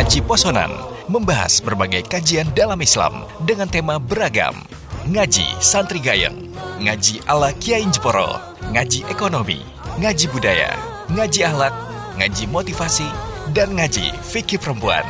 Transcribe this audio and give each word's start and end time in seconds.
Ngaji 0.00 0.24
Posonan 0.24 0.72
membahas 1.12 1.60
berbagai 1.60 2.08
kajian 2.08 2.48
dalam 2.56 2.80
Islam 2.80 3.28
dengan 3.44 3.68
tema 3.68 4.00
beragam. 4.00 4.56
Ngaji 5.04 5.60
Santri 5.60 6.00
Gayeng, 6.00 6.56
ngaji 6.80 7.20
ala 7.28 7.52
Kiai 7.60 7.84
Jeporo, 7.84 8.32
ngaji 8.72 9.04
ekonomi, 9.12 9.60
ngaji 10.00 10.24
budaya, 10.32 10.72
ngaji 11.12 11.44
akhlak, 11.44 11.76
ngaji 12.16 12.44
motivasi, 12.48 13.12
dan 13.52 13.76
ngaji 13.76 14.08
fikih 14.24 14.56
perempuan. 14.56 15.04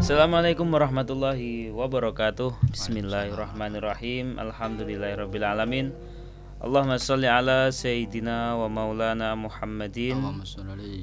Assalamualaikum 0.00 0.64
warahmatullahi 0.64 1.68
wabarakatuh 1.76 2.72
Bismillahirrahmanirrahim 2.72 4.40
Alhamdulillahirrabbilalamin 4.40 5.92
Allahumma 6.58 6.98
salli 6.98 7.30
ala 7.30 7.70
Sayyidina 7.70 8.58
wa 8.58 8.66
maulana 8.66 9.38
Muhammadin 9.38 10.18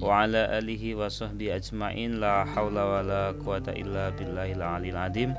Wa 0.03 0.27
ala 0.27 0.51
alihi 0.51 0.99
wa 0.99 1.07
sahbihi 1.07 1.55
ajma'in. 1.55 2.19
La 2.19 2.43
hawla 2.43 2.83
wa 2.83 2.99
la 2.99 3.23
quwata 3.31 3.71
illa 3.71 4.11
billahil 4.11 4.59
alil 4.59 4.99
adim. 4.99 5.31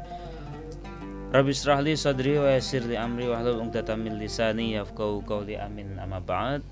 Rabbi 1.36 1.52
israhli 1.52 1.92
sadri 2.00 2.40
wa 2.40 2.48
yasir 2.48 2.88
li 2.88 2.96
amri 2.96 3.28
wa 3.28 3.44
hlul 3.44 3.68
uqdatan 3.68 4.00
min 4.00 4.16
lisani 4.16 4.80
yafqahu 4.80 5.20
qawli. 5.28 5.60
Amin. 5.60 6.00
Amma 6.00 6.24
ba'd. 6.24 6.64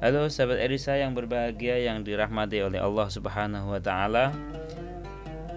Halo 0.00 0.32
sahabat 0.32 0.64
Erisa 0.64 0.96
yang 0.96 1.12
berbahagia 1.12 1.76
yang 1.76 2.00
dirahmati 2.00 2.64
oleh 2.64 2.80
Allah 2.80 3.12
Subhanahu 3.12 3.68
wa 3.68 3.80
taala. 3.84 4.32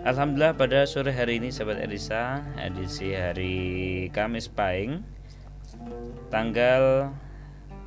Alhamdulillah 0.03 0.59
pada 0.59 0.83
sore 0.83 1.15
hari 1.15 1.39
ini 1.39 1.47
sahabat 1.47 1.79
Erisa 1.79 2.43
edisi 2.59 3.15
hari 3.15 4.11
Kamis 4.11 4.51
Pahing 4.51 5.12
tanggal 6.33 7.13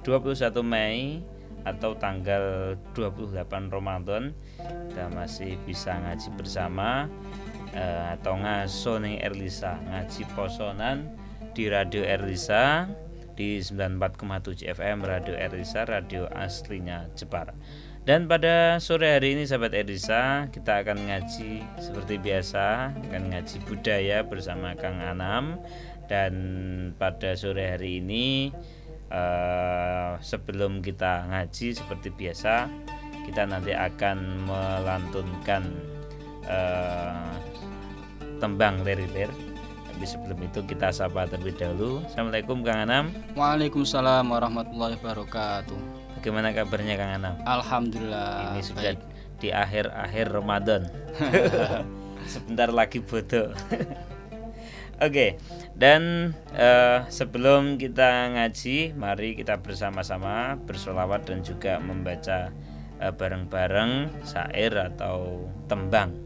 21 0.04 0.62
Mei 0.62 1.20
atau 1.66 1.98
tanggal 1.98 2.78
28 2.94 3.42
Ramadan 3.74 4.30
kita 4.90 5.10
masih 5.10 5.58
bisa 5.66 5.98
ngaji 5.98 6.28
bersama 6.38 7.10
eh, 7.74 8.14
atau 8.14 8.38
ngaso 8.38 9.02
nih 9.02 9.18
Erlisa 9.18 9.74
ngaji 9.90 10.22
posonan 10.38 11.10
di 11.56 11.66
Radio 11.66 12.06
Erlisa 12.06 12.86
di 13.36 13.60
94,7 13.60 14.64
FM 14.64 15.04
Radio 15.04 15.36
Erisa 15.36 15.84
Radio 15.84 16.24
aslinya 16.32 17.12
Jepara. 17.12 17.52
Dan 18.06 18.30
pada 18.30 18.78
sore 18.78 19.18
hari 19.18 19.34
ini 19.36 19.44
sahabat 19.44 19.76
Erisa 19.76 20.48
kita 20.48 20.80
akan 20.80 21.10
ngaji 21.10 21.60
seperti 21.76 22.16
biasa 22.22 22.96
akan 22.96 23.22
ngaji 23.34 23.56
budaya 23.66 24.22
bersama 24.24 24.72
Kang 24.78 25.02
Anam 25.02 25.58
dan 26.06 26.34
pada 26.96 27.34
sore 27.34 27.76
hari 27.76 28.02
ini 28.02 28.50
uh, 29.10 30.18
sebelum 30.22 30.82
kita 30.82 31.26
ngaji 31.30 31.74
seperti 31.74 32.08
biasa 32.14 32.70
kita 33.26 33.42
nanti 33.42 33.74
akan 33.74 34.46
melantunkan 34.46 35.62
uh, 36.46 37.34
tembang 38.38 38.86
lir-lir 38.86 39.30
tapi 39.96 40.04
sebelum 40.04 40.38
itu 40.44 40.60
kita 40.68 40.92
sapa 40.92 41.24
terlebih 41.24 41.56
dahulu. 41.56 42.04
Assalamualaikum 42.04 42.60
Kang 42.60 42.84
Anam. 42.84 43.04
Waalaikumsalam 43.32 44.28
warahmatullahi 44.28 45.00
wabarakatuh. 45.00 45.80
Bagaimana 46.20 46.52
kabarnya 46.52 47.00
Kang 47.00 47.16
Anam? 47.16 47.34
Alhamdulillah. 47.48 48.52
Ini 48.52 48.60
sudah 48.60 48.92
baik. 48.92 49.00
di 49.40 49.48
akhir-akhir 49.56 50.36
Ramadan. 50.36 50.92
Sebentar 52.36 52.68
lagi 52.76 53.00
bodoh. 53.00 53.56
Oke, 54.96 55.12
okay. 55.12 55.30
dan 55.76 56.32
uh, 56.56 57.04
sebelum 57.12 57.76
kita 57.76 58.32
ngaji, 58.32 58.96
mari 58.96 59.36
kita 59.36 59.60
bersama-sama 59.60 60.56
bersolawat 60.64 61.28
dan 61.28 61.44
juga 61.44 61.76
membaca 61.76 62.48
uh, 63.04 63.12
bareng-bareng 63.12 64.08
syair 64.24 64.72
atau 64.72 65.44
tembang 65.68 66.16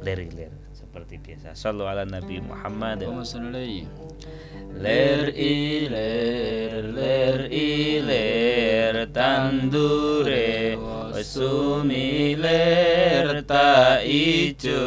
lirik-lirik 0.00 0.56
seperti 0.72 1.20
biasa. 1.20 1.52
Sallu 1.52 1.84
ala 1.84 2.08
Nabi 2.08 2.40
Muhammad. 2.40 3.04
Ler 4.72 5.28
iler 5.36 6.72
ler 6.88 7.40
iler 7.52 9.04
tandure 9.12 10.80
Sumi 11.18 12.38
ler 12.38 13.42
ta 13.42 13.98
ijo 14.00 14.86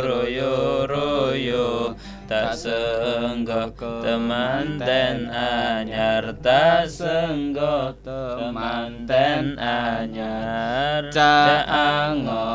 royo 0.00 0.88
royo 0.88 1.92
tak 2.26 2.58
senggok 2.58 3.78
temanten 4.02 5.30
anyar 5.30 6.34
tak 6.42 6.90
senggok 6.90 7.94
temanten 8.02 9.54
anyar 9.54 11.06
caangon 11.14 12.50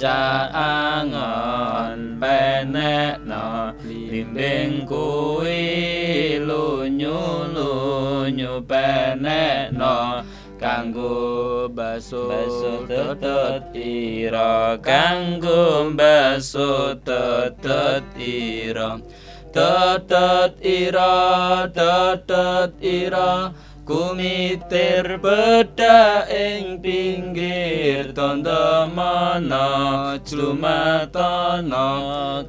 caangon 0.00 1.98
penek 2.16 3.20
no 3.20 3.76
limbing 3.84 4.88
kuwi 4.88 6.40
lunyu 6.40 7.52
lunyu 7.52 8.64
penek 8.64 9.76
no 9.76 10.24
kanggo 10.60 11.68
basuh 11.68 12.86
tutut 12.88 13.64
ira 13.76 14.80
kanggo 14.80 15.92
basuh 15.92 16.96
tutut 17.04 18.04
ira 18.16 18.98
tutut 19.56 20.54
ira 20.60 21.68
tutut 21.72 22.72
ira. 22.82 23.52
Kumitir 23.86 25.22
beda 25.22 26.26
ing 26.26 26.82
pinggir 26.82 28.10
tondo 28.10 28.90
mana 28.90 30.18
Clumatana 30.26 31.86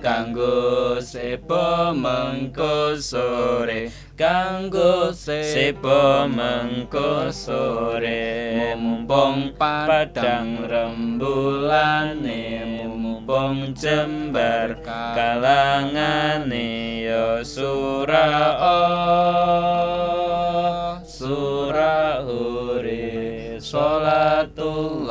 kanggo 0.02 0.98
sepo 0.98 1.94
mengko 1.94 2.98
sore 2.98 3.94
Kanggo 4.18 5.14
sepo 5.14 6.26
mengko 6.26 7.30
sore 7.30 8.74
Mumpung 8.74 9.54
padang 9.62 10.66
rembulane 10.66 12.42
Mumpung 12.90 13.78
jembar 13.78 14.82
kalangane 15.14 17.06
yo 17.06 17.46
surah 17.46 18.58
surah 21.28 22.24
huri 22.24 23.60
Salatullah 23.60 25.04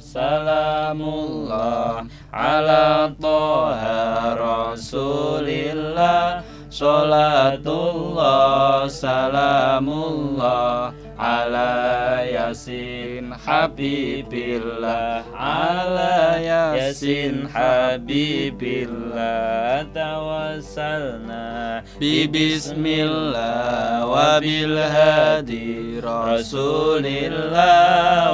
salamullah 0.00 2.08
ala 2.32 3.12
toha 3.20 4.32
rasulillah. 4.40 6.40
Salatullah 6.72 8.88
salamullah 8.88 10.96
ala 11.24 12.20
yasin 12.28 13.32
habibillah. 13.32 15.24
Ala 15.32 16.36
yasin 16.36 17.48
habibillah. 17.48 19.88
Tawassalna 19.94 21.80
bi 21.96 22.28
bismillah 22.28 24.04
wa 24.04 24.36
bil 24.42 24.76
hadi 24.76 26.02
rasulillah 26.02 27.62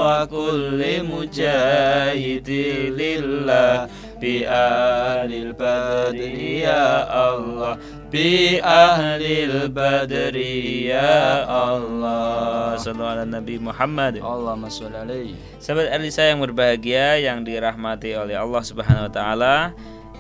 wa 0.01 0.25
kulli 0.27 1.05
mujahidilillah 1.05 3.87
bi 4.21 4.45
alil 4.45 5.57
badri 5.57 6.61
ya 6.67 7.07
Allah 7.09 7.79
bi 8.11 8.59
ahlil 8.59 9.71
badri 9.71 10.91
ya 10.91 11.47
Allah. 11.47 12.75
Sallallahu 12.75 13.15
ala 13.15 13.25
Nabi 13.25 13.63
Muhammad. 13.63 14.19
Allahumma 14.19 14.67
sholli 14.67 14.99
alaihi. 14.99 15.39
Sahabat 15.63 15.95
Elisa 15.95 16.27
yang 16.27 16.43
berbahagia 16.43 17.23
yang 17.23 17.47
dirahmati 17.47 18.19
oleh 18.19 18.35
Allah 18.35 18.63
Subhanahu 18.67 19.07
wa 19.07 19.13
taala. 19.15 19.57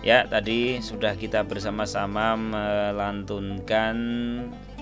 Ya, 0.00 0.24
tadi 0.24 0.80
sudah 0.80 1.12
kita 1.12 1.44
bersama-sama 1.44 2.32
melantunkan 2.32 3.96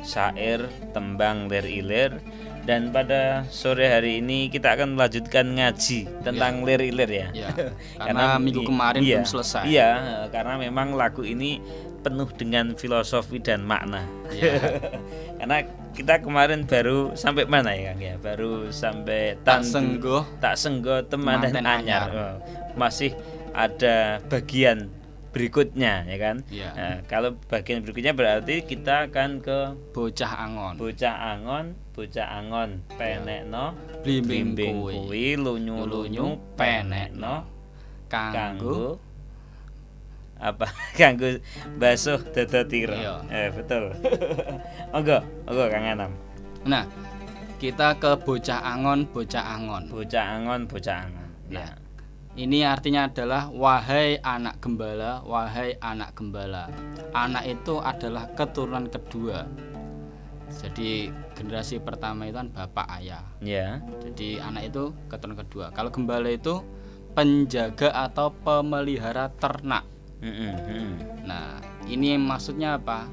syair 0.06 0.62
tembang 0.94 1.50
lir 1.50 1.67
ilir 1.67 2.12
dan 2.64 2.90
pada 2.90 3.44
sore 3.49 3.87
hari 3.87 4.19
ini 4.19 4.49
kita 4.49 4.75
akan 4.75 4.96
melanjutkan 4.96 5.55
ngaji 5.55 6.08
tentang 6.22 6.60
Ya. 6.60 6.64
lir 6.66 6.81
ilir 6.84 7.10
ya. 7.10 7.28
ya 7.32 7.49
karena 8.06 8.37
minggu 8.37 8.64
kemarin 8.64 9.00
iya, 9.00 9.20
belum 9.20 9.28
selesai 9.28 9.62
Iya, 9.64 9.90
karena 10.28 10.55
memang 10.56 10.93
lagu 10.94 11.22
ini 11.22 11.60
penuh 11.99 12.31
dengan 12.31 12.78
filosofi 12.78 13.43
dan 13.43 13.66
makna. 13.66 14.06
Ya. 14.31 14.55
karena 15.43 15.66
kita 15.99 16.22
kemarin 16.22 16.62
baru 16.62 17.19
sampai 17.19 17.43
mana 17.50 17.75
ya 17.75 17.90
Kang 17.90 17.99
ya? 17.99 18.14
Baru 18.16 18.70
sampai 18.70 19.34
tak 19.43 19.66
senggoh 19.66 20.22
tak 20.38 20.55
senggo 20.55 21.02
teman 21.02 21.43
dan 21.43 21.58
anyar. 21.66 21.78
anyar. 21.82 22.06
Oh, 22.14 22.34
Masih 22.78 23.12
ada 23.50 24.22
bagian 24.31 24.87
berikutnya 25.31 26.09
ya 26.09 26.17
kan. 26.17 26.37
Iya. 26.49 26.71
Nah, 26.73 26.97
kalau 27.05 27.37
bagian 27.47 27.85
berikutnya 27.85 28.17
berarti 28.17 28.65
kita 28.65 29.09
akan 29.13 29.45
ke 29.45 29.59
Bocah 29.93 30.33
angon. 30.49 30.75
bocah 30.81 31.15
angon, 31.37 31.67
bocah 31.93 32.27
angon 32.41 32.71
penekno 32.97 33.77
Blimbing 34.03 34.57
kuwi. 34.57 34.95
kuwi 35.05 35.25
lunyu-lunyu 35.37 36.41
penekno 36.57 37.45
Kanggo 38.09 38.33
kanggo 38.33 38.81
apa 40.39 40.67
kanggo 40.99 41.43
basuh 41.77 42.23
dada 42.33 42.63
tira. 42.65 42.95
Iya. 42.97 43.15
Eh 43.29 43.49
betul. 43.53 43.91
Monggo, 44.95 45.19
monggo 45.45 45.65
Kang 45.69 45.85
Anam. 45.85 46.13
Nah, 46.65 46.87
kita 47.59 47.99
ke 47.99 48.15
bocah 48.23 48.63
angon, 48.63 49.05
bocah 49.11 49.45
angon. 49.59 49.91
Bocah 49.91 50.25
angon, 50.39 50.61
bocah 50.71 50.97
angon. 51.05 51.29
Ya. 51.51 51.75
Ini 52.38 52.62
artinya 52.70 53.11
adalah 53.11 53.50
wahai 53.50 54.23
anak 54.23 54.62
gembala, 54.62 55.26
wahai 55.26 55.75
anak 55.82 56.14
gembala. 56.14 56.70
Anak 57.11 57.43
itu 57.50 57.82
adalah 57.82 58.31
keturunan 58.38 58.87
kedua. 58.87 59.43
Jadi 60.46 61.11
generasi 61.35 61.82
pertama 61.82 62.31
itu 62.31 62.38
kan 62.38 62.55
bapak 62.55 62.87
ayah. 63.02 63.26
Ya. 63.43 63.82
Jadi 64.06 64.38
anak 64.38 64.70
itu 64.70 64.94
keturunan 65.11 65.35
kedua. 65.35 65.75
Kalau 65.75 65.90
gembala 65.90 66.31
itu 66.31 66.62
penjaga 67.19 67.90
atau 68.06 68.31
pemelihara 68.31 69.34
ternak. 69.34 69.82
Mm. 70.23 71.26
Nah, 71.26 71.58
ini 71.91 72.14
maksudnya 72.23 72.79
apa? 72.79 73.11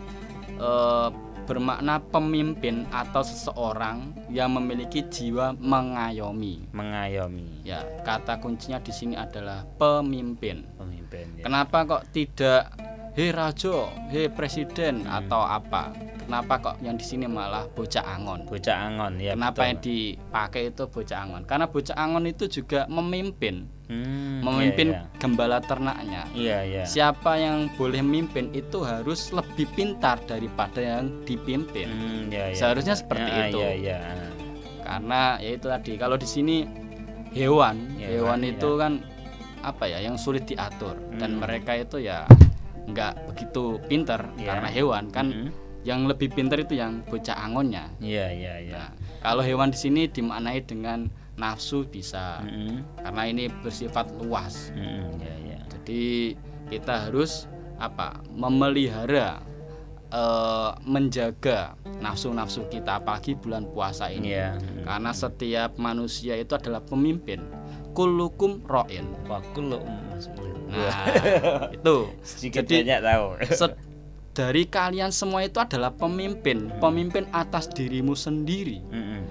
Eh, 0.54 1.10
bermakna 1.46 2.02
pemimpin 2.12 2.90
atau 2.90 3.22
seseorang 3.22 4.12
yang 4.34 4.52
memiliki 4.58 5.06
jiwa 5.08 5.54
mengayomi. 5.62 6.68
Mengayomi 6.74 7.62
Ya, 7.62 7.86
kata 8.02 8.42
kuncinya 8.42 8.82
di 8.82 8.92
sini 8.92 9.16
adalah 9.16 9.64
pemimpin. 9.78 10.66
pemimpin. 10.76 11.26
Ya. 11.40 11.46
Kenapa 11.48 11.86
kok 11.86 12.04
tidak 12.12 12.74
hei 13.16 13.32
raja, 13.32 13.88
hei 14.12 14.28
presiden 14.28 15.08
atau 15.08 15.40
apa? 15.40 15.96
Kenapa 16.26 16.54
kok 16.58 16.76
yang 16.82 16.98
di 16.98 17.06
sini 17.06 17.30
malah 17.30 17.70
bocah 17.70 18.02
angon? 18.02 18.50
Bocah 18.50 18.76
angon 18.76 19.22
ya. 19.22 19.38
Kenapa 19.38 19.70
yang 19.70 19.78
betul. 19.78 19.88
dipakai 19.94 20.62
itu 20.74 20.84
bocah 20.90 21.18
angon? 21.22 21.42
Karena 21.46 21.66
bocah 21.70 21.96
angon 21.96 22.26
itu 22.26 22.46
juga 22.50 22.90
memimpin, 22.90 23.70
Hmm, 23.86 24.42
memimpin 24.42 24.98
iya, 24.98 25.06
gembala 25.22 25.62
ternaknya. 25.62 26.26
Iya, 26.34 26.58
iya. 26.66 26.84
Siapa 26.90 27.38
yang 27.38 27.70
boleh 27.78 28.02
memimpin 28.02 28.50
itu 28.58 28.82
harus 28.82 29.30
lebih 29.30 29.70
pintar 29.78 30.18
daripada 30.26 30.82
yang 30.82 31.22
dipimpin. 31.22 31.86
Hmm, 31.86 32.22
iya, 32.34 32.50
iya. 32.50 32.58
Seharusnya 32.58 32.98
seperti 32.98 33.30
Ya, 33.30 33.46
itu. 33.46 33.58
Iya, 33.62 33.72
iya. 33.78 33.98
Karena 34.82 35.38
ya 35.38 35.52
itu 35.54 35.68
tadi 35.70 35.92
kalau 36.02 36.18
di 36.18 36.26
sini 36.26 36.66
hewan, 37.38 37.94
Hewan, 38.02 38.02
hewan 38.02 38.40
iya. 38.42 38.52
itu 38.58 38.70
kan 38.74 38.94
apa 39.62 39.84
ya 39.86 40.02
yang 40.02 40.18
sulit 40.18 40.50
diatur 40.50 40.98
dan 41.22 41.38
Hmm. 41.38 41.42
mereka 41.46 41.78
itu 41.78 42.02
ya 42.02 42.26
nggak 42.86 43.14
begitu 43.28 43.82
pintar 43.86 44.30
Iya. 44.36 44.46
karena 44.48 44.70
hewan 44.70 45.06
kan 45.10 45.28
Mm-mm. 45.28 45.50
yang 45.82 46.06
lebih 46.06 46.30
pintar 46.30 46.58
itu 46.60 46.78
yang 46.78 47.06
bocah 47.06 47.38
angonnya. 47.38 47.90
Iya, 48.00 48.30
iya, 48.32 48.54
iya. 48.60 48.74
Nah, 48.78 48.90
kalau 49.22 49.42
hewan 49.42 49.70
di 49.70 49.78
sini 49.78 50.06
dimaknai 50.06 50.62
dengan 50.62 51.10
nafsu 51.36 51.84
bisa 51.84 52.42
Mm-mm, 52.42 52.82
karena 53.02 53.24
ini 53.26 53.44
bersifat 53.62 54.10
luas. 54.18 54.70
mm-mm, 54.72 55.18
Iya, 55.20 55.36
iya. 55.44 55.60
Jadi 55.70 56.04
kita 56.70 57.10
harus 57.10 57.46
apa? 57.76 58.24
memelihara 58.32 59.44
eh, 60.08 60.72
menjaga 60.86 61.76
nafsu-nafsu 62.00 62.66
kita 62.68 62.98
apalagi 62.98 63.36
bulan 63.36 63.68
puasa 63.68 64.08
ini. 64.08 64.32
Iya. 64.32 64.56
mm. 64.56 64.86
Karena 64.86 65.12
setiap 65.12 65.76
manusia 65.76 66.34
itu 66.34 66.56
adalah 66.56 66.80
pemimpin. 66.80 67.42
Kullukum 67.92 68.64
ro'in. 68.64 69.08
Waktu 69.26 69.60
lo 69.62 69.84
Mas. 70.10 70.28
Nah, 70.78 71.06
itu. 71.78 71.96
Sedikit 72.22 72.64
Jadi 72.64 72.76
banyak 72.84 73.00
tahu. 73.02 73.26
dari 74.32 74.64
kalian 74.68 75.10
semua 75.10 75.42
itu 75.42 75.58
adalah 75.58 75.90
pemimpin, 75.90 76.68
pemimpin 76.78 77.24
atas 77.32 77.68
dirimu 77.68 78.14
sendiri. 78.14 78.84
Mm-mm. 78.86 79.22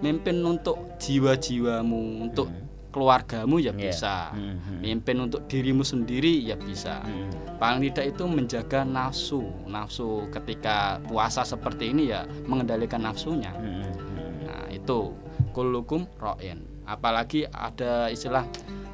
Mimpin 0.00 0.40
untuk 0.40 0.80
jiwa-jiwamu, 0.98 2.24
untuk 2.24 2.50
keluargamu 2.90 3.62
ya 3.62 3.70
Iya. 3.70 3.78
bisa. 3.78 4.16
Mm-mm. 4.34 4.82
Mimpin 4.82 5.16
untuk 5.20 5.46
dirimu 5.46 5.86
sendiri 5.86 6.42
ya 6.42 6.58
bisa. 6.58 6.98
Mm-mm. 7.00 7.60
Paling 7.62 7.86
tidak 7.88 8.10
itu 8.10 8.24
menjaga 8.26 8.82
nafsu. 8.82 9.46
Nafsu 9.64 10.26
ketika 10.32 10.98
puasa 11.06 11.46
seperti 11.46 11.94
ini 11.94 12.10
ya 12.10 12.26
mengendalikan 12.44 12.98
nafsunya. 13.00 13.54
Mm-mm. 13.54 13.86
Nah, 14.42 14.66
itu 14.66 15.14
kulukum 15.52 16.10
ro'in. 16.18 16.66
Apalagi 16.82 17.46
ada 17.46 18.10
istilah 18.10 18.42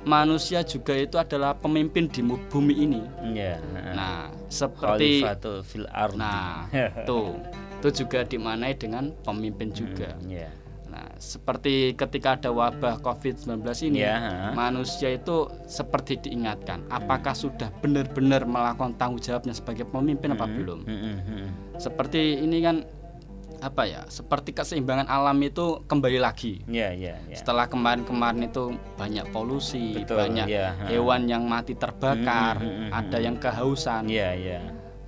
manusia 0.07 0.63
juga 0.63 0.95
itu 0.95 1.19
adalah 1.19 1.59
pemimpin 1.59 2.07
di 2.07 2.23
bumi 2.23 2.75
ini. 2.79 3.03
Iya. 3.35 3.59
Nah, 3.93 4.31
seperti 4.47 5.27
fil 5.67 5.87
ardi. 5.91 6.17
nah, 6.17 6.71
itu 7.03 7.35
itu 7.83 7.89
juga 8.07 8.23
dimanai 8.23 8.73
dengan 8.79 9.11
pemimpin 9.27 9.75
juga. 9.75 10.15
Iya. 10.25 10.49
Nah, 10.87 11.13
seperti 11.21 11.93
ketika 11.93 12.41
ada 12.41 12.49
wabah 12.49 13.05
Covid-19 13.05 13.61
ini, 13.93 14.01
Iya, 14.01 14.17
ha. 14.17 14.33
manusia 14.57 15.13
itu 15.13 15.45
seperti 15.69 16.17
diingatkan, 16.25 16.89
apakah 16.89 17.37
sudah 17.37 17.69
benar-benar 17.85 18.49
melakukan 18.49 18.97
tanggung 18.97 19.21
jawabnya 19.21 19.53
sebagai 19.53 19.85
pemimpin 19.85 20.33
apa 20.33 20.49
belum? 20.49 20.89
Mm-mm, 20.89 21.15
mm-mm. 21.21 21.47
Seperti 21.77 22.41
ini 22.41 22.65
kan 22.65 22.89
apa 23.61 23.89
ya? 23.89 24.03
Seperti 24.07 24.53
keseimbangan 24.53 25.09
alam 25.09 25.37
itu 25.41 25.83
kembali 25.87 26.19
lagi. 26.21 26.63
Iya, 26.69 26.93
iya, 26.93 27.15
iya. 27.27 27.37
Setelah 27.37 27.67
kemarin-kemarin 27.67 28.49
itu 28.49 28.77
banyak 28.97 29.31
polusi, 29.31 30.03
Betul, 30.03 30.21
banyak 30.27 30.47
ha. 30.51 30.87
hewan 30.89 31.29
yang 31.31 31.45
mati 31.47 31.77
terbakar, 31.77 32.61
Mm, 32.61 32.69
mm, 32.69 32.83
mm, 32.89 32.91
ada 32.93 33.19
mm. 33.21 33.25
yang 33.25 33.37
kehausan. 33.37 34.03
Iya, 34.09 34.31
iya. 34.37 34.61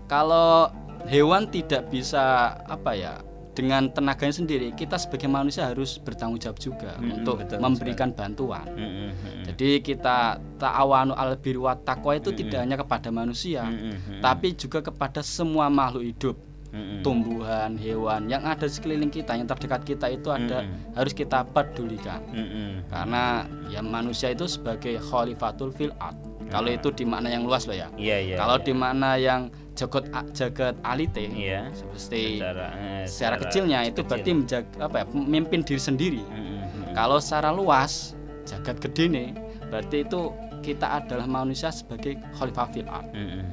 Kalau 0.08 0.72
hewan 1.06 1.46
tidak 1.52 1.92
bisa 1.92 2.56
apa 2.64 2.92
ya 2.96 3.14
dengan 3.58 3.90
tenaganya 3.90 4.38
sendiri, 4.38 4.70
kita 4.70 4.94
sebagai 4.94 5.26
manusia 5.26 5.66
harus 5.66 5.98
bertanggung 5.98 6.38
jawab 6.38 6.62
juga 6.62 6.94
Mm, 7.02 7.10
untuk 7.18 7.42
betul 7.42 7.58
memberikan 7.58 8.14
bantuan. 8.14 8.70
Mm-mm, 8.70 9.10
mm-mm. 9.10 9.44
Jadi 9.50 9.82
kita 9.82 10.38
ta'awanu 10.62 11.10
al 11.18 11.34
birri 11.42 11.58
wat 11.58 11.82
taqwa 11.82 12.14
itu 12.14 12.30
tidak 12.30 12.62
hanya 12.62 12.78
kepada 12.78 13.10
manusia, 13.10 13.66
Mm-mm, 13.66 13.98
mm-mm. 13.98 14.20
tapi 14.22 14.54
juga 14.54 14.78
kepada 14.78 15.26
semua 15.26 15.66
makhluk 15.66 16.06
hidup, 16.06 16.38
Mm-mm. 16.68 17.00
tumbuhan, 17.00 17.80
hewan 17.80 18.28
yang 18.28 18.44
ada 18.44 18.68
di 18.68 18.74
sekeliling 18.76 19.08
kita, 19.08 19.32
yang 19.32 19.48
terdekat 19.48 19.88
kita 19.88 20.12
itu 20.12 20.28
ada 20.28 20.68
Mm-mm. 20.68 20.92
harus 20.92 21.16
kita 21.16 21.40
pedulikan. 21.48 22.20
Mm-mm. 22.28 22.84
Karena 22.92 23.48
ya 23.72 23.80
manusia 23.80 24.36
itu 24.36 24.44
sebagai 24.44 25.00
khalifatul 25.00 25.72
fil 25.72 25.96
ard. 25.96 26.16
Kalau 26.48 26.68
itu 26.72 26.88
di 26.92 27.04
makna 27.04 27.28
yang 27.28 27.44
luas 27.44 27.68
loh 27.68 27.76
ya. 27.76 27.88
Iya, 27.96 28.16
iya. 28.24 28.36
Kalau 28.40 28.56
iya. 28.60 28.64
di 28.64 28.72
makna 28.72 29.10
yang 29.20 29.52
jagat 29.76 30.08
jagat 30.32 30.74
alite, 30.80 31.28
Iya. 31.28 31.72
seperti 31.76 32.40
secara, 32.40 32.66
eh, 32.76 33.04
secara 33.04 33.36
kecilnya 33.36 33.78
itu 33.84 34.00
kecil. 34.00 34.08
berarti 34.08 34.30
menjaga 34.32 34.76
apa 34.80 34.96
ya, 35.00 35.04
memimpin 35.12 35.60
diri 35.64 35.80
sendiri. 35.80 36.22
Mm-mm. 36.24 36.92
Kalau 36.96 37.20
secara 37.20 37.52
luas 37.52 38.16
jagat 38.48 38.80
gede 38.80 39.04
nih, 39.12 39.28
berarti 39.68 39.96
itu 40.08 40.20
kita 40.64 41.04
adalah 41.04 41.24
manusia 41.24 41.72
sebagai 41.72 42.16
khalifah 42.36 42.68
fil 42.72 42.88
mm-mm. 42.88 43.44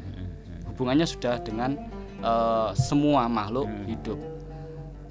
Hubungannya 0.71 1.07
sudah 1.07 1.39
dengan 1.39 1.79
eh, 2.25 2.69
semua 2.73 3.29
makhluk 3.29 3.69
Hmm. 3.69 3.85
hidup. 3.85 4.19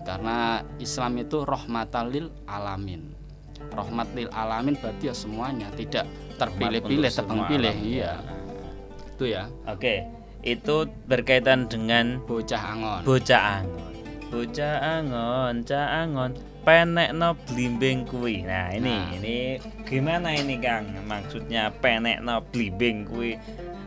Karena 0.04 0.61
Islam 0.76 1.16
itu 1.16 1.47
rahmatan 1.47 2.12
lil 2.12 2.28
alamin. 2.44 3.14
Rahmat 3.73 4.12
lil 4.12 4.28
alamin 4.28 4.76
berarti 4.76 5.09
ya 5.09 5.14
semuanya, 5.16 5.73
tidak 5.73 6.04
terpilih-pilih, 6.37 7.09
alam, 7.09 7.49
Iya. 7.49 7.73
ya. 7.80 8.14
Itu 9.14 9.25
ya, 9.25 9.44
Oke, 9.64 10.04
itu 10.42 10.76
berkaitan 11.09 11.71
dengan 11.71 12.21
bocah 12.26 12.61
angon. 12.61 13.00
bocah 13.06 13.62
angon. 13.62 13.92
Bocah 14.28 14.75
angon, 14.83 15.54
cah 15.62 15.87
angon, 16.02 16.35
penekno 16.66 17.38
blimbing 17.47 18.02
kuwi. 18.02 18.42
Nah, 18.42 18.75
ini 18.75 18.90
Nah. 18.90 19.14
ini 19.14 19.38
gimana 19.87 20.35
ini 20.35 20.59
Kang? 20.59 20.90
Maksudnya 21.06 21.71
penekno 21.78 22.42
blimbing 22.50 23.06
kuwi 23.06 23.38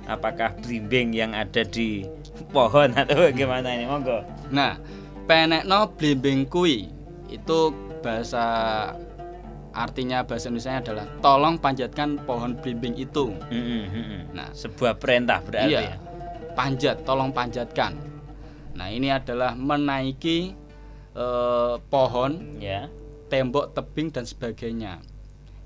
apakah 0.07 0.55
blimbing 0.63 1.11
yang 1.13 1.35
ada 1.35 1.61
di 1.61 2.07
pohon 2.49 2.95
atau 2.95 3.27
bagaimana 3.27 3.75
ini? 3.75 3.85
Monggo. 3.85 4.23
Nah, 4.49 4.79
penekno 5.27 5.91
blimbing 5.93 6.47
kui 6.47 6.87
itu 7.27 7.59
bahasa 7.99 8.45
artinya 9.75 10.25
bahasa 10.25 10.49
Indonesia 10.49 10.79
adalah 10.81 11.05
tolong 11.21 11.55
panjatkan 11.59 12.17
pohon 12.25 12.57
blimbing 12.57 12.97
itu. 12.97 13.29
Mm-mm, 13.51 13.83
mm-mm. 13.91 14.21
Nah, 14.33 14.49
Sebuah 14.55 14.97
perintah 14.97 15.43
berarti 15.43 15.69
iya, 15.69 15.93
ya. 15.93 15.97
panjat, 16.57 17.05
tolong 17.05 17.29
panjatkan. 17.29 17.93
Nah, 18.73 18.87
ini 18.89 19.13
adalah 19.13 19.53
menaiki 19.53 20.53
eh, 21.13 21.75
pohon, 21.89 22.57
Ya. 22.57 22.89
tembok, 23.27 23.73
tebing 23.75 24.09
dan 24.09 24.23
sebagainya. 24.23 25.01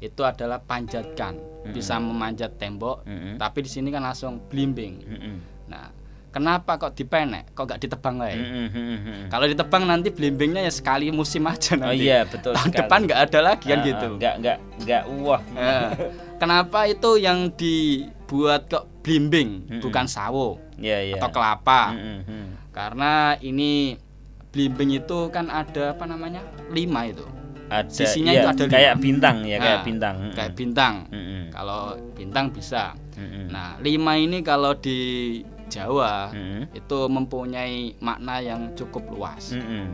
Itu 0.02 0.26
adalah 0.26 0.60
panjatkan. 0.60 1.38
Bisa 1.62 2.02
memanjat 2.02 2.58
tembok, 2.58 3.06
Mm-mm. 3.06 3.38
tapi 3.38 3.62
di 3.62 3.70
sini 3.70 3.94
kan 3.94 4.02
langsung 4.02 4.42
blimbing. 4.50 4.98
Mm-mm. 5.06 5.36
Nah, 5.70 5.94
kenapa 6.28 6.74
kok 6.76 6.98
dipenek? 6.98 7.54
Kok 7.54 7.70
nggak 7.70 7.80
ditebang? 7.80 8.18
Mm-mm, 8.18 8.66
mm-mm. 8.68 9.20
Kalau 9.30 9.46
ditebang 9.46 9.86
nanti 9.86 10.10
blimbingnya 10.10 10.66
ya 10.66 10.74
sekali 10.74 11.14
musim 11.14 11.46
aja 11.46 11.78
Oh 11.78 11.86
nanti. 11.86 12.02
iya, 12.02 12.26
betul 12.26 12.58
Tahun 12.58 12.66
sekali. 12.66 12.80
depan 12.82 13.00
nggak 13.06 13.22
ada 13.30 13.40
lagi 13.46 13.66
kan 13.70 13.78
Ah, 13.78 13.86
gitu. 13.86 14.08
Enggak 14.18 14.34
enggak 14.42 14.58
enggak 14.82 15.02
wah. 15.22 15.42
Eh, 15.54 15.90
kenapa 16.36 16.80
itu 16.90 17.10
yang 17.16 17.54
dibuat 17.54 18.66
kok 18.66 18.90
blimbing, 19.06 19.70
Mm-mm. 19.70 19.82
bukan 19.86 20.10
sawo 20.10 20.58
ya 20.82 20.98
ya 20.98 21.22
atau 21.22 21.30
kelapa. 21.30 21.94
Mm, 21.94 22.02
mm, 22.02 22.22
mm. 22.26 22.46
Karena 22.74 23.12
ini 23.38 24.02
blimbing 24.50 24.98
itu 24.98 25.30
kan 25.30 25.46
ada 25.48 25.94
apa 25.94 26.10
namanya? 26.10 26.42
lima 26.74 27.06
itu. 27.06 27.22
Ada 27.72 27.88
Sisinya 27.88 28.32
iya, 28.32 28.42
itu 28.44 28.50
ada 28.52 28.64
kayak 28.68 28.94
lima. 28.94 29.02
bintang 29.02 29.38
ya 29.42 29.58
kayak 29.58 29.72
Nah, 29.74 29.86
bintang 29.88 30.16
Kayak 30.36 30.52
bintang. 30.54 30.94
Mm, 31.08 31.16
mm. 31.16 31.44
Kalau 31.50 31.82
bintang 32.12 32.46
bisa. 32.52 32.84
Mm, 33.16 33.24
mm. 33.24 33.46
Nah, 33.48 33.70
lima 33.80 34.14
ini 34.18 34.38
kalau 34.42 34.76
di 34.76 35.00
Jawa 35.66 36.30
Mm, 36.30 36.44
mm. 36.44 36.64
itu 36.76 36.98
mempunyai 37.08 37.76
makna 37.98 38.36
yang 38.40 38.76
cukup 38.76 39.08
luas. 39.08 39.56
Mm, 39.56 39.64
mm. 39.64 39.88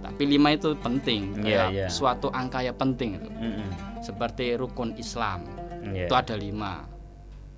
Tapi 0.00 0.22
lima 0.28 0.52
itu 0.52 0.76
penting, 0.78 1.34
Iya, 1.34 1.42
kayak 1.42 1.68
iya. 1.72 1.86
suatu 1.88 2.30
angka 2.30 2.60
yang 2.60 2.76
penting 2.76 3.18
itu. 3.18 3.30
Mm, 3.32 3.52
mm. 3.58 3.68
Seperti 3.98 4.54
rukun 4.54 4.94
Islam 4.94 5.42
Iya. 5.82 6.06
itu 6.06 6.14
ada 6.14 6.36
lima. 6.36 6.86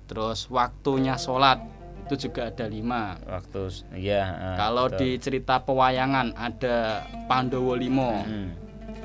Terus 0.05 0.49
waktunya 0.49 1.13
sholat 1.15 1.61
itu 2.01 2.25
juga 2.25 2.47
ada 2.47 2.65
lima. 2.65 3.19
waktu 3.21 3.67
ya 3.93 4.23
ah, 4.25 4.55
Kalau 4.57 4.87
betul. 4.87 4.97
di 4.97 5.09
cerita 5.19 5.59
pewayangan 5.59 6.33
ada 6.33 7.03
Pandowo 7.27 7.75
Limo. 7.75 8.23
Mm, 8.23 8.49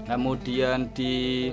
Kemudian 0.04 0.90
di 0.90 1.48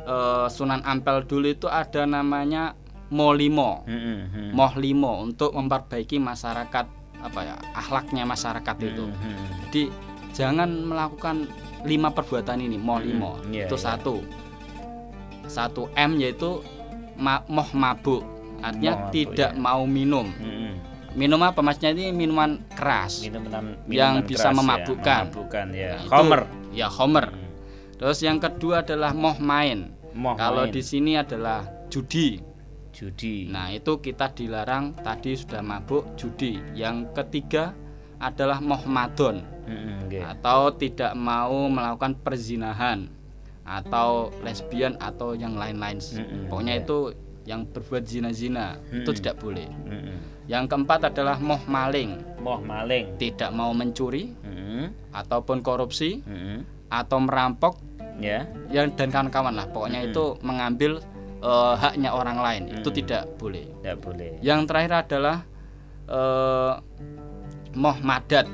eh, 0.00 0.46
Sunan 0.48 0.82
Ampel 0.82 1.22
dulu 1.22 1.46
itu 1.46 1.66
ada 1.66 2.04
namanya 2.04 2.74
Molimo. 3.10 3.82
mm, 3.84 3.90
mm, 3.90 4.20
mm. 4.30 4.50
Moh 4.52 4.72
limo 4.76 5.18
untuk 5.18 5.50
memperbaiki 5.50 6.16
masyarakat 6.16 6.86
apa 7.20 7.40
ya 7.40 7.56
akhlaknya 7.74 8.22
masyarakat 8.24 8.76
itu. 8.80 9.04
Mm, 9.04 9.18
mm. 9.18 9.46
Jadi 9.66 9.82
jangan 10.30 10.70
melakukan 10.84 11.36
lima 11.82 12.08
perbuatan 12.08 12.60
ini 12.60 12.76
moh 12.76 12.98
limo 12.98 13.34
Hmm, 13.36 13.50
iya, 13.50 13.66
itu 13.66 13.74
iya. 13.74 13.82
satu. 13.82 14.22
Satu 15.44 15.90
M 15.92 16.16
yaitu 16.16 16.62
ma- 17.16 17.42
moh 17.46 17.66
mabuk 17.72 18.22
artinya 18.60 18.92
Moh 18.94 19.00
mabuk, 19.02 19.12
tidak 19.12 19.50
ya. 19.50 19.58
mau 19.58 19.82
minum. 19.84 20.26
Mm, 20.30 20.46
mm. 20.46 20.74
Minum 21.10 21.42
apa 21.42 21.58
maksudnya 21.58 21.90
ini 21.90 22.14
minuman 22.14 22.62
keras. 22.70 23.18
Minum 23.20 23.42
enam- 23.44 23.74
Yang 23.84 24.12
minuman 24.12 24.22
bisa 24.24 24.38
keras 24.40 24.46
ya, 24.46 24.54
memabukkan. 24.56 25.22
memabukkan 25.26 25.66
ya 25.72 25.90
Nah, 25.90 25.98
itu- 25.98 26.12
Homer 26.14 26.40
Ya 26.70 26.86
homer. 26.88 27.26
Mm. 27.28 27.49
Terus 28.00 28.18
yang 28.20 28.40
kedua 28.40 28.80
adalah 28.80 29.12
moh 29.12 29.36
main. 29.36 29.92
Moh 30.10 30.32
Kalau 30.34 30.64
main. 30.64 30.72
di 30.72 30.80
sini 30.80 31.14
adalah 31.14 31.68
judi. 31.86 32.40
judi 32.90 33.46
Nah, 33.46 33.70
itu 33.70 34.00
kita 34.00 34.32
dilarang 34.32 34.96
tadi 34.96 35.36
sudah 35.36 35.60
mabuk 35.60 36.16
judi. 36.16 36.58
Yang 36.72 37.12
ketiga 37.14 37.76
adalah 38.18 38.58
moh 38.58 38.82
madon 38.84 39.44
Mm, 39.62 39.70
mm, 39.70 39.96
nggih. 40.08 40.22
atau 40.26 40.60
tidak 40.72 41.12
mau 41.14 41.68
melakukan 41.68 42.18
perzinahan 42.18 43.06
atau 43.62 44.34
lesbian 44.40 44.98
atau 44.98 45.32
yang 45.32 45.54
lain-lain. 45.54 46.00
Mm-mm, 46.00 46.48
Pokoknya 46.48 46.74
ya. 46.74 46.82
itu 46.82 46.98
yang 47.44 47.64
berbuat 47.64 48.02
zina-zina 48.02 48.76
itu 48.88 49.04
Mm-mm. 49.04 49.16
tidak 49.16 49.36
boleh. 49.38 49.68
Mm, 49.86 49.92
mm. 50.08 50.18
Yang 50.48 50.64
keempat 50.66 51.00
adalah 51.06 51.36
moh 51.38 51.62
maling, 51.64 52.18
moh 52.40 52.58
maling 52.58 53.14
tidak 53.16 53.52
mau 53.52 53.70
mencuri 53.70 54.34
Mm, 54.42 54.50
mm. 54.50 54.86
ataupun 55.14 55.60
korupsi 55.60 56.20
Mm, 56.20 56.34
mm. 56.34 56.58
atau 56.90 57.18
merampok 57.22 57.78
ya 58.20 58.44
yang 58.68 58.92
dan 58.94 59.08
kawan-kawan 59.08 59.56
lah. 59.56 59.66
Pokoknya 59.68 60.04
Mm-mm. 60.04 60.12
itu 60.12 60.24
mengambil 60.44 61.00
eh, 61.40 61.74
haknya 61.76 62.12
orang 62.12 62.38
lain 62.38 62.62
itu 62.70 62.86
Mm-mm. 62.86 62.98
tidak 63.02 63.22
boleh. 63.40 63.64
tidak 63.80 63.96
boleh 64.04 64.36
Yang 64.40 64.60
terakhir 64.68 64.92
adalah 65.08 65.36
eh, 66.06 66.72
moh 67.74 67.96
madat. 68.00 68.46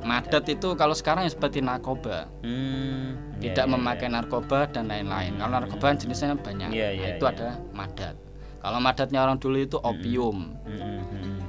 Madat 0.00 0.48
itu 0.48 0.72
kalau 0.80 0.96
sekarang 0.96 1.28
ya 1.28 1.32
seperti 1.32 1.60
narkoba, 1.60 2.24
Hmm, 2.40 3.36
ya, 3.36 3.52
tidak 3.52 3.68
ya, 3.68 3.72
memakai 3.76 4.08
ya. 4.08 4.16
narkoba 4.16 4.64
dan 4.72 4.88
lain-lain. 4.88 5.36
Kalau 5.36 5.52
narkoba 5.60 5.92
jenisnya 5.92 6.40
banyak, 6.40 6.72
Iya, 6.72 6.88
Nah, 6.88 6.92
iya, 6.96 7.06
itu 7.20 7.24
iya. 7.28 7.32
ada 7.36 7.48
madat. 7.76 8.16
Kalau 8.64 8.80
madatnya 8.80 9.20
orang 9.20 9.36
dulu 9.36 9.60
itu 9.60 9.76
opium. 9.76 10.56
Mm, 10.64 10.72
mm, 10.72 11.00
mm, 11.04 11.39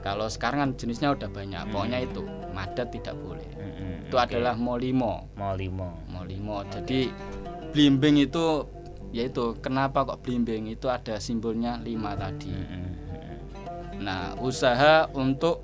Kalau 0.00 0.26
sekarang 0.26 0.58
kan 0.60 0.70
jenisnya 0.74 1.12
udah 1.12 1.28
banyak. 1.28 1.60
Pokoknya 1.68 1.98
itu 2.00 2.24
madat 2.50 2.88
tidak 2.88 3.14
boleh. 3.20 3.44
mm, 3.52 3.72
mm. 3.76 3.94
Itu 4.08 4.16
Oke. 4.16 4.24
adalah 4.32 4.56
molimo. 4.56 5.28
mau 5.36 5.52
limo 5.52 6.00
Molimo. 6.08 6.64
Jadi 6.66 7.12
blimbing 7.70 8.16
itu 8.18 8.64
yaitu 9.10 9.58
kenapa 9.58 10.06
kok 10.06 10.22
blimbing 10.22 10.70
itu 10.70 10.86
ada 10.86 11.18
simbolnya 11.18 11.76
lima 11.78 12.16
tadi. 12.16 12.48
Mm, 12.48 12.64
mm, 12.64 12.80
mm. 12.80 13.38
Nah, 14.00 14.32
usaha 14.40 15.04
untuk 15.12 15.60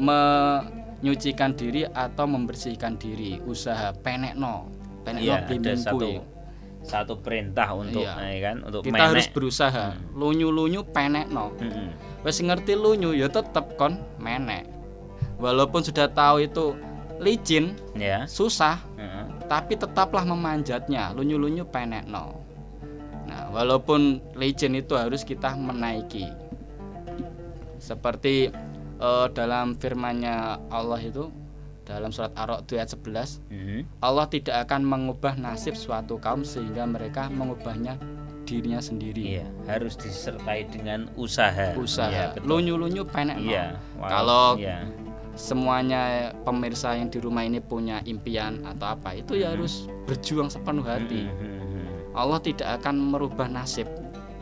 menyucikan 0.00 1.52
diri 1.52 1.84
atau 1.84 2.24
membersihkan 2.24 2.96
diri, 2.96 3.38
usaha 3.44 3.92
penekno, 3.92 4.70
penekno 5.04 5.26
Iya, 5.26 5.44
blimbing 5.44 5.78
satu 5.78 6.08
satu 6.84 7.16
perintah 7.16 7.72
untuk 7.72 8.04
Iya. 8.04 8.14
eh, 8.20 8.38
kan 8.40 8.56
untuk 8.60 8.84
Kita 8.84 8.92
menek. 8.92 9.08
harus 9.08 9.26
berusaha. 9.32 9.84
Hmm. 9.96 10.16
Lunyu-lunyu 10.16 10.84
penekno. 10.88 11.52
Mm, 11.56 11.68
mm. 11.68 11.90
Wes 12.24 12.40
ngerti 12.40 12.72
lunyu 12.72 13.12
ya 13.12 13.28
tetep 13.28 13.76
kon 13.76 14.00
menek. 14.16 14.64
Walaupun 15.36 15.84
sudah 15.84 16.08
tahu 16.08 16.48
itu 16.48 16.72
licin, 17.20 17.76
ya 17.94 18.24
susah, 18.24 18.80
Mm, 18.96 19.44
tapi 19.46 19.76
tetaplah 19.76 20.24
memanjatnya. 20.24 21.12
Lunyu-lunyu 21.12 21.68
penekno. 21.68 22.40
Nah, 23.28 23.52
walaupun 23.52 24.20
licin 24.36 24.72
itu 24.76 24.96
harus 24.96 25.22
kita 25.22 25.52
menaiki. 25.52 26.32
Seperti 27.76 28.48
eh, 28.98 29.26
dalam 29.36 29.76
firman-Nya 29.76 30.64
Allah 30.72 31.00
itu 31.04 31.28
dalam 31.84 32.08
surat 32.08 32.32
Ar-Ra'd 32.32 32.64
ayat 32.72 32.96
11, 32.96 33.44
mm. 33.52 34.00
Allah 34.00 34.24
tidak 34.32 34.64
akan 34.64 34.88
mengubah 34.88 35.36
nasib 35.36 35.76
suatu 35.76 36.16
kaum 36.16 36.40
sehingga 36.40 36.88
mereka 36.88 37.28
mengubahnya 37.28 38.00
dirinya 38.44 38.78
sendiri. 38.78 39.40
Iya, 39.40 39.46
harus 39.66 39.96
disertai 39.96 40.64
dengan 40.66 41.08
usaha. 41.14 41.72
Usaha. 41.74 42.08
Iya. 42.08 42.26
Lunyu-lunyu 42.40 43.02
penekno. 43.04 43.44
Iya. 43.46 43.80
walau- 43.96 44.10
Kalau 44.10 44.46
iya. 44.56 44.78
semuanya 45.34 46.02
pemirsa 46.40 46.94
yang 46.94 47.08
di 47.08 47.18
rumah 47.18 47.42
ini 47.42 47.58
punya 47.58 47.98
impian 48.04 48.62
atau 48.64 48.86
apa 48.88 49.12
itu 49.12 49.34
ya 49.34 49.50
Mhm. 49.50 49.52
harus 49.52 49.74
berjuang 50.04 50.46
sepenuh 50.46 50.84
hati 50.84 51.24
Mm, 51.24 51.34
mm, 51.34 51.58
mm. 51.58 51.86
Allah 52.12 52.38
tidak 52.38 52.78
akan 52.78 52.94
merubah 53.08 53.48
nasib 53.48 53.90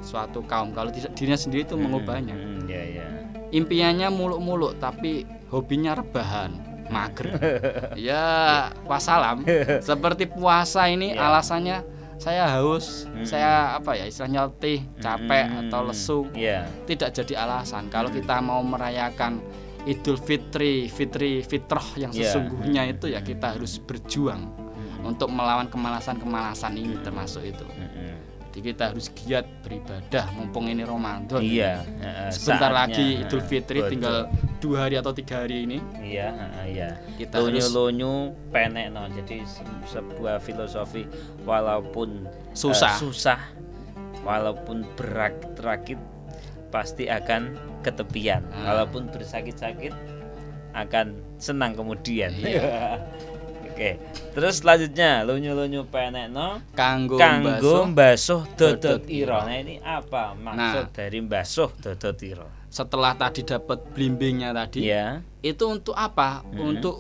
suatu 0.01 0.43
kaum 0.43 0.71
kalau 0.71 0.91
tidak 0.91 1.15
dirinya 1.15 1.39
sendiri 1.39 1.65
itu 1.65 1.75
Mm, 1.75 1.83
mengubahnya 1.83 2.37
Iya, 2.67 2.83
iya. 2.93 3.07
impiannya 3.51 4.09
muluk-muluk 4.11 4.77
tapi 4.77 5.25
hobinya 5.49 5.95
rebahan 5.95 6.53
mager 6.87 7.41
ya 7.99 8.25
wassalam 8.85 9.49
seperti 9.81 10.27
puasa 10.27 10.87
ini 10.87 11.17
Ya. 11.17 11.25
alasannya 11.25 11.79
saya 12.23 12.47
haus 12.49 13.11
Mhm. 13.11 13.27
saya 13.27 13.53
apa 13.75 13.99
ya 13.99 14.07
istilahnya 14.07 14.47
letih 14.47 14.87
capek 14.97 15.45
Mm, 15.45 15.59
atau 15.67 15.81
lesu 15.83 16.19
Iya. 16.33 16.71
tidak 16.87 17.11
jadi 17.13 17.35
alasan 17.43 17.91
kalau 17.91 18.07
Hmm. 18.09 18.17
kita 18.17 18.39
mau 18.39 18.63
merayakan 18.63 19.43
Idul 19.83 20.15
Fitri, 20.15 20.87
Fitri 20.87 21.43
Fitrah 21.43 21.83
yang 21.99 22.15
Iya. 22.15 22.31
sesungguhnya 22.31 22.87
itu 22.87 23.11
ya 23.11 23.19
kita 23.21 23.59
harus 23.59 23.83
berjuang 23.83 24.39
Mm, 24.39 25.03
untuk 25.05 25.27
melawan 25.29 25.67
kemalasan-kemalasan 25.67 26.79
ini 26.79 26.95
termasuk 27.03 27.43
itu. 27.43 27.67
mm, 27.67 27.91
mm. 27.91 28.12
Jadi 28.53 28.69
kita 28.69 28.93
harus 28.93 29.09
giat 29.17 29.49
beribadah 29.65 30.29
mumpung 30.37 30.69
ini 30.69 30.85
Ramadan. 30.85 31.41
Iya. 31.41 31.81
Sebentar 32.29 32.69
saatnya, 32.69 32.81
lagi 32.93 33.07
Idul 33.25 33.41
Fitri 33.41 33.81
betul. 33.81 33.91
tinggal 33.97 34.17
dua 34.61 34.77
hari 34.85 35.01
atau 35.01 35.11
tiga 35.11 35.41
hari 35.41 35.65
ini 35.65 35.81
Iya, 35.97 36.29
iya. 36.69 36.89
kita 37.17 37.41
harus 37.41 37.49
Lunyu-lunyu 37.73 38.37
penek 38.53 38.93
no. 38.93 39.09
Jadi 39.09 39.41
se- 39.49 39.65
sebuah 39.89 40.37
filosofi 40.39 41.09
walaupun 41.49 42.29
eh, 42.29 42.53
Susah. 42.53 42.93
susah, 43.01 43.41
walaupun 44.21 44.85
berakit-rakit 45.01 45.97
pasti 46.69 47.09
akan 47.09 47.57
ketepian. 47.81 48.45
Ah. 48.53 48.77
Walaupun 48.77 49.09
bersakit-sakit 49.09 49.97
akan 50.77 51.17
senang 51.41 51.73
kemudian. 51.73 52.37
Iya. 52.37 53.01
Oke. 53.73 53.97
Terus 54.33 54.61
selanjutnya 54.61 55.25
lunyu-lunyu 55.25 55.89
penek 55.89 56.29
no. 56.29 56.61
kanggo, 56.77 57.17
Kanggo 57.17 57.89
mbasuh. 57.89 57.89
mbasuh 57.89 58.43
dodot 58.53 59.03
ira. 59.09 59.49
Nah 59.49 59.57
ini 59.57 59.81
apa 59.81 60.37
maksud 60.37 60.93
dari 60.93 61.19
mbasuh 61.21 61.71
dodot 61.81 62.19
ira? 62.21 62.49
Setelah 62.69 63.13
tadi 63.13 63.45
dapat 63.45 63.85
blimbingnya 63.93 64.53
tadi, 64.53 64.89
Ya. 64.89 65.21
itu 65.41 65.65
untuk 65.67 65.93
apa? 65.93 66.41
Mhm. 66.49 66.61
Untuk 66.61 66.97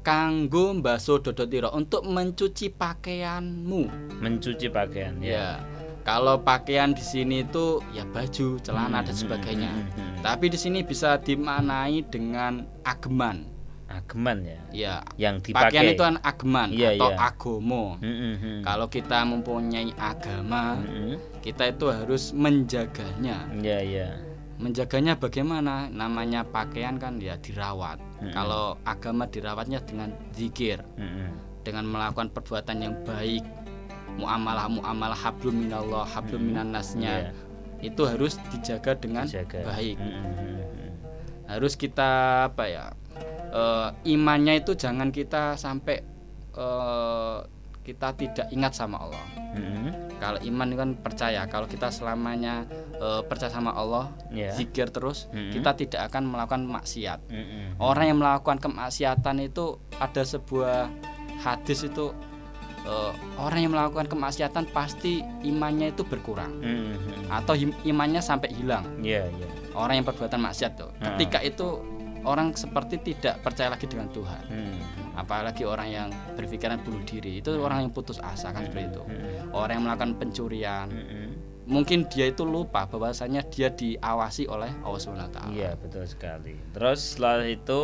kanggo 0.00 0.76
mbasuh 0.76 1.20
dodot 1.20 1.48
ira, 1.48 1.68
untuk 1.68 2.04
mencuci 2.04 2.68
pakaianmu. 2.68 3.82
Mencuci 4.20 4.68
pakaian 4.68 5.16
Ya. 5.20 5.60
Kalau 6.04 6.36
pakaian 6.36 6.92
di 6.92 7.00
sini 7.00 7.40
itu 7.40 7.80
ya 7.96 8.04
baju, 8.04 8.60
celana 8.60 9.00
Hmm, 9.00 9.08
dan 9.08 9.14
hmm, 9.16 9.22
sebagainya. 9.24 9.70
hmm, 9.72 9.84
hmm, 9.88 9.96
hmm. 9.96 10.20
Tapi 10.20 10.46
di 10.52 10.58
sini 10.60 10.84
bisa 10.84 11.16
dimaknai 11.16 12.04
dengan 12.04 12.68
ageman. 12.84 13.48
Ageman 13.84 14.38
ya. 14.42 14.60
Ya, 14.70 14.94
Yang 15.20 15.50
dipakai. 15.50 15.70
pakaian 15.70 15.86
itu 15.88 16.02
kan 16.02 16.16
ageman 16.18 16.68
Iya, 16.70 16.90
atau 16.94 17.10
iya. 17.10 17.16
agomo. 17.22 17.84
Hmm, 17.96 18.16
hmm, 18.16 18.34
hmm. 18.36 18.58
Kalau 18.62 18.86
kita 18.88 19.18
mempunyai 19.22 19.90
agama, 19.94 20.62
Hmm, 20.74 20.84
hmm. 20.84 21.14
kita 21.40 21.64
itu 21.68 21.84
harus 21.86 22.32
menjaganya. 22.32 23.44
Iya, 23.52 23.78
iya. 23.80 24.08
Menjaganya 24.54 25.14
bagaimana? 25.14 25.86
Namanya 25.88 26.42
pakaian 26.42 26.96
kan 26.96 27.18
ya 27.18 27.36
dirawat. 27.36 28.00
Hmm. 28.18 28.30
Kalau 28.30 28.78
agama 28.82 29.26
dirawatnya 29.26 29.80
dengan 29.80 30.10
zikir, 30.30 30.80
Hmm, 30.96 31.04
hmm. 31.04 31.30
dengan 31.62 31.84
melakukan 31.86 32.30
perbuatan 32.30 32.76
yang 32.78 32.94
baik, 33.02 33.44
muamalah 34.14 34.70
muamalah 34.70 35.18
hablum 35.18 35.58
minallah, 35.58 36.06
hablum 36.06 36.40
Hmm. 36.40 36.48
minan 36.48 36.68
nasnya. 36.70 37.14
Iya. 37.20 37.32
itu 37.84 38.00
harus 38.00 38.40
dijaga 38.48 38.96
dengan 38.96 39.28
Dijaga. 39.28 39.60
baik. 39.60 40.00
Mm, 40.00 40.08
mm, 40.08 40.24
mm, 40.24 40.56
mm. 40.56 40.92
Harus 41.44 41.76
kita 41.76 42.08
apa 42.48 42.64
ya? 42.64 42.96
Eh, 43.54 43.88
imannya 44.08 44.58
itu 44.58 44.74
jangan 44.74 45.08
kita 45.08 45.54
sampai 45.54 46.02
eh, 46.52 47.38
kita 47.84 48.08
tidak 48.12 48.46
ingat 48.48 48.72
sama 48.72 48.96
Allah. 48.98 49.24
Mm, 49.54 50.16
Kalau 50.16 50.40
iman 50.40 50.66
itu 50.66 50.78
kan 50.78 50.90
percaya, 50.96 51.44
kalau 51.44 51.66
kita 51.66 51.90
selamanya 51.90 52.64
eh, 52.94 53.20
percaya 53.22 53.52
sama 53.52 53.70
Allah, 53.72 54.08
Ya. 54.30 54.50
zikir 54.50 54.88
terus, 54.88 55.28
Mm-mm. 55.28 55.52
kita 55.52 55.76
tidak 55.76 56.08
akan 56.08 56.26
melakukan 56.26 56.64
maksiat. 56.64 57.20
mm, 57.28 57.36
mm. 57.36 57.66
Orang 57.78 58.04
yang 58.06 58.18
melakukan 58.18 58.56
kemaksiatan 58.58 59.36
itu 59.42 59.76
ada 59.94 60.22
sebuah 60.24 60.88
hadis 61.38 61.84
itu 61.84 62.08
eh, 62.82 63.12
orang 63.36 63.60
yang 63.60 63.72
melakukan 63.72 64.04
kemaksiatan 64.06 64.64
pasti 64.70 65.16
imannya 65.42 65.92
itu 65.92 66.04
berkurang 66.04 66.56
Mm, 66.56 66.96
mm. 66.96 67.24
atau 67.30 67.52
him- 67.52 67.76
imannya 67.82 68.20
sampai 68.20 68.48
hilang. 68.50 68.84
Iya, 68.98 69.24
iya. 69.26 69.46
Orang 69.72 69.98
yang 69.98 70.06
perbuatan 70.06 70.36
maksiat 70.38 70.72
tuh. 70.74 70.88
Ah. 70.98 71.12
Ketika 71.12 71.40
itu 71.40 71.80
orang 72.24 72.52
seperti 72.52 73.00
tidak 73.00 73.40
percaya 73.40 73.68
lagi 73.70 73.84
dengan 73.84 74.08
Tuhan. 74.08 74.42
Mm, 74.48 74.76
Apalagi 75.14 75.62
orang 75.62 75.88
yang 75.88 76.08
berpikiran 76.34 76.82
bunuh 76.82 77.04
diri 77.04 77.38
itu 77.38 77.54
orang 77.56 77.86
yang 77.86 77.92
putus 77.92 78.18
asa 78.18 78.50
kan 78.50 78.64
seperti 78.64 78.90
itu. 78.90 79.02
mm, 79.04 79.52
Orang 79.52 79.72
yang 79.78 79.84
melakukan 79.86 80.12
pencurian, 80.16 80.88
mm, 80.90 81.04
mm. 81.04 81.28
mungkin 81.64 82.08
dia 82.08 82.28
itu 82.28 82.42
lupa 82.42 82.84
bahwasanya 82.84 83.44
dia 83.46 83.70
diawasi 83.70 84.48
oleh 84.48 84.72
Allah 84.82 85.00
Subhanahu 85.00 85.28
wa 85.28 85.32
taala. 85.32 85.52
Iya, 85.52 85.70
betul 85.78 86.04
sekali. 86.04 86.56
Terus 86.72 87.00
setelah 87.14 87.44
itu 87.44 87.80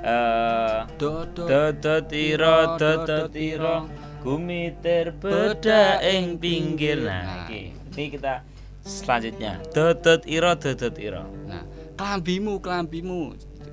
eh 0.00 0.80
Dodo 0.98 1.44
Dodot 1.46 2.08
iro, 2.10 2.76
dodot 2.76 3.32
iro, 3.32 3.88
bumi 4.20 4.74
terbeda 4.82 6.02
ing 6.02 6.36
pinggir. 6.36 7.00
Nah, 7.00 7.22
Nah. 7.22 7.36
iki. 7.46 7.62
Ini 7.94 8.04
kita 8.10 8.42
selanjutnya. 8.82 9.62
Dodot 9.70 10.26
iro, 10.26 10.52
dodot 10.58 10.96
iro. 10.98 11.24
Nah, 11.46 11.62
kelambimu, 11.94 12.58
kelambimu. 12.58 13.22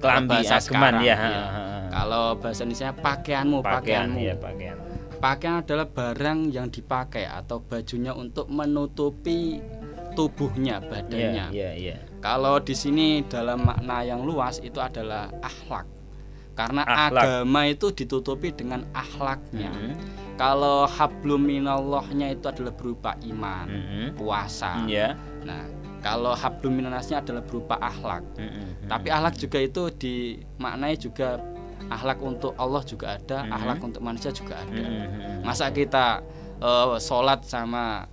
Kelambi 0.02 0.28
Kalau 0.28 0.42
bahasa 0.42 0.56
ageman 0.58 0.82
sekarang, 0.82 1.02
ya. 1.02 1.16
iya. 1.16 1.44
Kalau 1.88 2.26
bahasa 2.36 2.62
Indonesia 2.64 2.90
pakaianmu, 2.92 3.58
Pakaian, 3.60 3.78
pakaianmu. 3.78 4.18
ya 4.20 4.36
pakaian. 4.36 4.78
Pakaian 5.16 5.56
adalah 5.62 5.88
barang 5.88 6.40
yang 6.50 6.68
dipakai 6.68 7.24
atau 7.24 7.62
bajunya 7.62 8.10
untuk 8.12 8.50
menutupi 8.50 9.62
tubuhnya, 10.12 10.82
badannya. 10.82 11.54
iya, 11.54 11.72
iya. 11.72 11.98
Kalau 12.20 12.58
di 12.58 12.74
sini 12.74 13.22
dalam 13.24 13.62
makna 13.62 14.02
yang 14.02 14.22
luas 14.22 14.58
itu 14.60 14.78
adalah 14.78 15.30
akhlak. 15.40 15.86
Karena 16.52 16.84
Akhlak. 16.84 17.24
agama 17.24 17.62
itu 17.66 17.90
ditutupi 17.90 18.52
dengan 18.52 18.84
akhlaknya. 18.92 19.72
Mhm. 19.72 19.94
Kalau 20.36 20.84
hablum 20.86 21.40
minallahnya 21.40 22.28
itu 22.30 22.46
adalah 22.46 22.74
berupa 22.74 23.16
iman, 23.24 23.66
Mhm. 23.70 24.06
puasa. 24.18 24.84
Iya. 24.84 25.16
Nah, 25.42 25.64
kalau 26.02 26.34
hablum 26.34 26.74
minannasnya 26.82 27.22
adalah 27.22 27.46
berupa 27.46 27.78
akhlak. 27.78 28.26
Mhm. 28.36 28.90
Tapi 28.90 29.08
akhlak 29.08 29.36
juga 29.38 29.58
itu 29.62 29.84
dimaknai 29.94 30.98
juga 30.98 31.38
akhlak 31.88 32.20
untuk 32.22 32.54
Allah 32.58 32.82
juga 32.84 33.18
ada, 33.18 33.46
Mhm. 33.46 33.52
akhlak 33.54 33.80
untuk 33.86 34.02
manusia 34.02 34.32
juga 34.34 34.60
ada. 34.60 34.82
Mhm. 34.82 35.46
Masa 35.46 35.70
kita 35.70 36.22
eh, 36.62 36.98
sholat 37.02 37.42
sama 37.42 38.06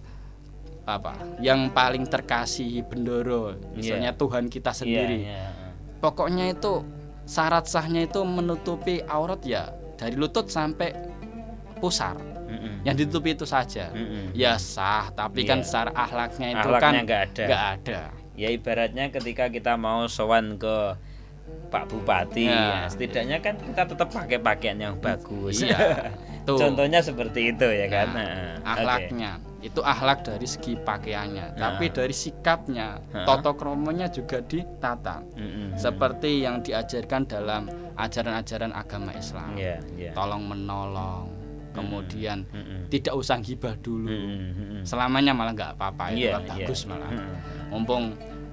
apa? 0.88 1.12
Yang 1.36 1.68
paling 1.76 2.04
terkasih 2.08 2.80
bendoro, 2.88 3.60
misalnya 3.76 4.16
Tuhan 4.16 4.48
kita 4.48 4.72
sendiri. 4.72 5.28
Iya, 5.28 5.36
iya. 5.36 5.48
Pokoknya 6.00 6.48
itu 6.48 6.80
syarat 7.28 7.68
sahnya 7.68 8.08
itu 8.08 8.24
menutupi 8.24 9.04
aurat 9.04 9.44
ya 9.44 9.68
dari 10.00 10.16
lutut 10.16 10.48
sampai 10.48 10.96
pusar. 11.76 12.16
Mhm. 12.48 12.82
Yang 12.82 12.94
ditutupi 13.04 13.36
itu 13.36 13.44
saja. 13.44 13.92
Mhm. 13.92 14.32
Ya 14.32 14.56
sah, 14.56 15.12
tapi 15.12 15.44
kan 15.44 15.60
Iya. 15.60 15.66
secara 15.68 15.90
akhlaknya 15.92 16.48
itu 16.50 16.60
Akhlaknya 16.64 16.80
kan 16.80 17.04
nggak 17.04 17.20
ada. 17.28 17.44
nggak 17.44 17.64
ada. 17.76 18.00
Ya 18.34 18.48
ibaratnya 18.48 19.04
ketika 19.10 19.44
kita 19.46 19.76
mau 19.76 20.08
sowan 20.08 20.56
ke 20.56 20.96
Pak 21.68 21.88
Bupati, 21.88 22.44
ya, 22.44 22.84
Ya. 22.84 22.88
setidaknya 22.88 23.40
kan 23.40 23.56
kita 23.56 23.84
tetap 23.84 24.08
pakai 24.08 24.36
pakaian 24.38 24.76
yang 24.78 24.96
bagus. 24.96 25.60
Iya. 25.60 25.76
Tuh. 26.48 26.56
Contohnya 26.56 27.00
seperti 27.00 27.52
itu 27.52 27.64
ya 27.64 27.86
kan. 27.88 28.08
Nah, 28.12 28.24
Nah, 28.24 28.52
oke. 28.56 28.68
akhlaknya 28.72 29.30
itu 29.58 29.80
akhlak 29.82 30.24
dari 30.24 30.46
segi 30.46 30.78
pakaiannya, 30.78 31.56
tapi 31.56 31.90
dari 31.90 32.14
sikapnya, 32.14 32.96
Nah. 33.12 33.26
toto 33.26 33.52
kromonya 33.52 34.08
juga 34.08 34.40
ditata. 34.40 35.20
Mm-mm. 35.36 35.76
Seperti 35.76 36.40
yang 36.40 36.62
diajarkan 36.62 37.26
dalam 37.26 37.68
ajaran-ajaran 37.98 38.72
agama 38.72 39.12
Islam. 39.12 39.58
Iya, 39.58 39.76
iya. 39.98 40.12
Tolong 40.14 40.40
menolong, 40.40 41.26
kemudian 41.78 42.38
Mm-mm. 42.48 42.80
tidak 42.88 43.14
usah 43.14 43.38
gibah 43.38 43.74
dulu. 43.76 44.06
Mm-mm, 44.06 44.40
mm-mm. 44.50 44.82
Selamanya 44.82 45.32
malah 45.32 45.52
nggak 45.52 45.70
apa-apa, 45.74 46.10
itu 46.10 46.26
Iya, 46.26 46.30
kan 46.34 46.42
iya. 46.42 46.50
bagus 46.66 46.80
malah. 46.84 47.08
Mm-mm. 47.08 47.36
Mumpung 47.68 48.04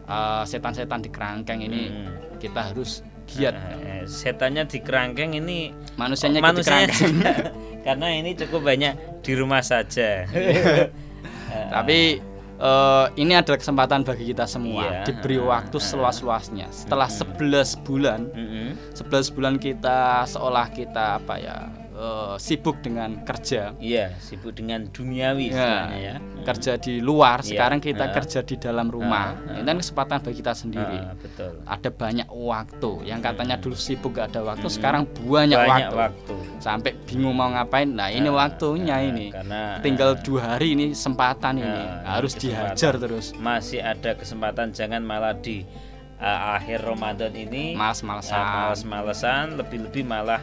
uh, 0.06 0.44
setan-setan 0.44 1.00
di 1.00 1.10
kerangkeng 1.10 1.60
ini 1.60 1.82
Mm-mm. 1.88 2.38
kita 2.38 2.62
harus 2.64 3.02
giat. 3.26 3.58
Eh, 3.82 4.06
setannya 4.06 4.64
di 4.64 4.78
kerangkeng 4.80 5.34
ini 5.34 5.74
Manusianya 5.96 6.38
di 6.38 6.46
manusianya 6.46 6.86
kerangkeng. 6.88 7.16
juga. 7.18 7.34
karena 7.86 8.08
ini 8.14 8.30
cukup 8.36 8.62
banyak 8.64 8.94
di 9.20 9.32
rumah 9.34 9.62
saja. 9.62 10.26
Tapi 11.74 12.00
eh, 12.56 13.06
ini 13.18 13.34
adalah 13.34 13.58
kesempatan 13.58 14.04
bagi 14.04 14.26
kita 14.28 14.46
semua 14.46 14.84
Iya. 14.86 15.00
diberi 15.06 15.38
waktu 15.38 15.76
seluas-luasnya. 15.76 16.68
Setelah 16.70 17.08
11 17.08 17.42
bulan, 17.82 18.30
Mm-mm. 18.30 18.78
11 18.94 19.32
bulan 19.32 19.56
kita 19.58 20.24
seolah 20.26 20.70
kita 20.70 21.18
apa 21.18 21.36
ya 21.36 21.58
eh, 21.95 22.36
sibuk 22.38 22.79
dengan 22.79 23.23
kerja. 23.23 23.71
Iya, 23.77 24.19
sibuk 24.19 24.51
dengan 24.51 24.84
duniawi 24.86 25.47
istilahnya 25.47 25.95
ya. 25.97 26.15
Kerja 26.43 26.75
di 26.75 26.99
luar, 26.99 27.39
Iya. 27.39 27.47
sekarang 27.49 27.79
kita 27.79 28.05
Ah. 28.05 28.12
kerja 28.12 28.39
di 28.41 28.55
dalam 28.55 28.88
rumah. 28.88 29.31
Ah, 29.34 29.47
ah. 29.47 29.55
Ini 29.55 29.65
kan 29.65 29.77
kesempatan 29.79 30.17
bagi 30.19 30.36
kita 30.36 30.53
sendiri. 30.53 30.97
Ah, 30.99 31.15
betul. 31.15 31.51
Ada 31.63 31.89
banyak 31.89 32.27
waktu. 32.27 32.91
Yang 33.01 33.19
katanya 33.23 33.55
dulu 33.58 33.75
sibuk 33.75 34.12
gak 34.13 34.27
ada 34.29 34.41
waktu, 34.45 34.67
sekarang 34.67 35.08
banyak, 35.08 35.55
Banyak 35.55 35.89
waktu. 35.89 35.95
waktu. 35.95 36.36
Sampai 36.60 36.91
bingung 37.01 37.31
mau 37.31 37.47
ngapain. 37.47 37.88
Nah, 37.88 38.10
ini 38.10 38.27
Ah, 38.27 38.43
waktunya 38.43 38.95
ah, 38.95 39.01
ini. 39.01 39.31
karena 39.31 39.79
Tinggal 39.79 40.19
dua 40.19 40.41
hari 40.53 40.73
ini 40.73 40.91
kesempatan 40.91 41.58
ini. 41.58 41.84
Ah, 42.03 42.19
Harus 42.19 42.36
kesempatan. 42.36 42.75
dihajar 42.75 42.93
terus. 42.97 43.25
masih 43.36 43.79
ada 43.79 44.12
kesempatan 44.13 44.69
jangan 44.69 44.99
malah 44.99 45.31
di 45.34 45.63
uh, 46.15 46.55
akhir 46.55 46.81
Ramadan 46.81 47.31
ini 47.31 47.73
Males-malesan. 47.73 48.36
uh, 48.36 48.47
males-malesan 48.67 49.45
lebih-lebih 49.55 50.03
malah 50.03 50.39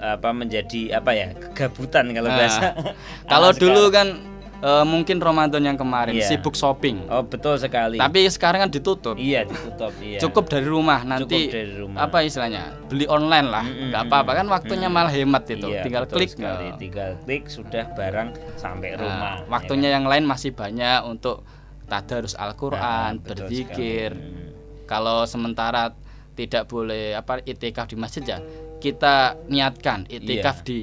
apa 0.00 0.28
menjadi 0.30 0.80
apa 0.94 1.10
ya 1.10 1.26
kegabutan 1.32 2.08
kalau 2.10 2.26
Nah, 2.26 2.36
bahasa 2.38 2.66
Kalau 3.30 3.50
dulu 3.52 3.86
sekarang. 3.86 4.18
kan 4.18 4.28
eh, 4.60 4.84
mungkin 4.84 5.16
Ramadan 5.18 5.62
yang 5.62 5.74
kemarin 5.74 6.12
Iya. 6.14 6.26
sibuk 6.26 6.52
shopping. 6.52 7.04
oh 7.06 7.20
betul 7.22 7.56
sekali 7.56 7.96
Tapi 7.96 8.24
sekarang 8.26 8.60
kan 8.60 8.70
ditutup. 8.70 9.16
iya 9.16 9.42
ditutup 9.42 9.92
iya 9.98 10.16
Cukup 10.18 10.48
dari 10.48 10.64
rumah 10.64 11.00
nanti 11.02 11.48
Cukup 11.48 11.54
dari 11.54 11.72
rumah. 11.74 11.98
apa 12.02 12.16
istilahnya? 12.20 12.62
Beli 12.86 13.04
online 13.06 13.46
lah. 13.46 13.64
Mm-mm, 13.64 13.88
nggak 13.88 14.02
apa-apa 14.06 14.30
kan 14.34 14.46
waktunya 14.48 14.86
mm-mm. 14.86 15.00
malah 15.00 15.12
hemat 15.12 15.44
itu. 15.46 15.64
Iya, 15.66 15.82
Tinggal 15.82 16.04
klik 16.06 16.30
sekali. 16.30 16.66
nah. 16.66 16.76
tinggal 16.76 17.10
klik 17.20 17.44
sudah 17.46 17.84
barang 17.90 18.28
sampai 18.54 18.88
Nah, 18.90 18.98
rumah 18.98 19.34
ya 19.38 19.48
waktunya 19.48 19.88
yang 19.90 20.04
lain 20.04 20.24
masih 20.24 20.50
banyak 20.50 21.04
untuk 21.04 21.44
tadarus? 21.86 22.32
Al-Qur'an, 22.34 23.16
Nah, 23.16 23.24
berzikir. 23.26 24.12
Hmm. 24.12 24.52
Kalau 24.84 25.24
sementara 25.24 25.92
tidak 26.32 26.66
boleh 26.66 27.12
apa 27.12 27.38
itikaf 27.40 27.84
di 27.84 27.94
masjid 27.94 28.22
ya, 28.22 28.38
kita 28.80 29.14
niatkan 29.46 30.08
itikaf 30.08 30.60
Iya. 30.60 30.66
di 30.66 30.80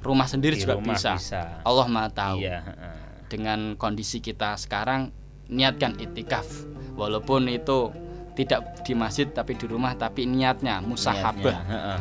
rumah 0.00 0.24
sendiri 0.24 0.54
Di 0.54 0.62
juga 0.62 0.78
rumah 0.78 0.94
bisa. 0.94 1.12
bisa. 1.14 1.42
Allah 1.60 1.86
Maha 1.86 2.08
tahu. 2.08 2.38
iya 2.40 2.62
heeh. 2.62 2.96
dengan 3.26 3.74
kondisi 3.74 4.18
kita 4.18 4.56
sekarang 4.56 5.10
niatkan 5.46 5.94
itikaf 5.96 6.46
walaupun 6.94 7.46
itu 7.46 7.90
tidak 8.32 8.62
di 8.82 8.94
masjid 8.94 9.26
tapi 9.28 9.52
di 9.52 9.66
rumah 9.66 9.92
tapi 9.92 10.24
niatnya 10.24 10.80
musahabah 10.80 11.60
Niatnya, 11.60 11.96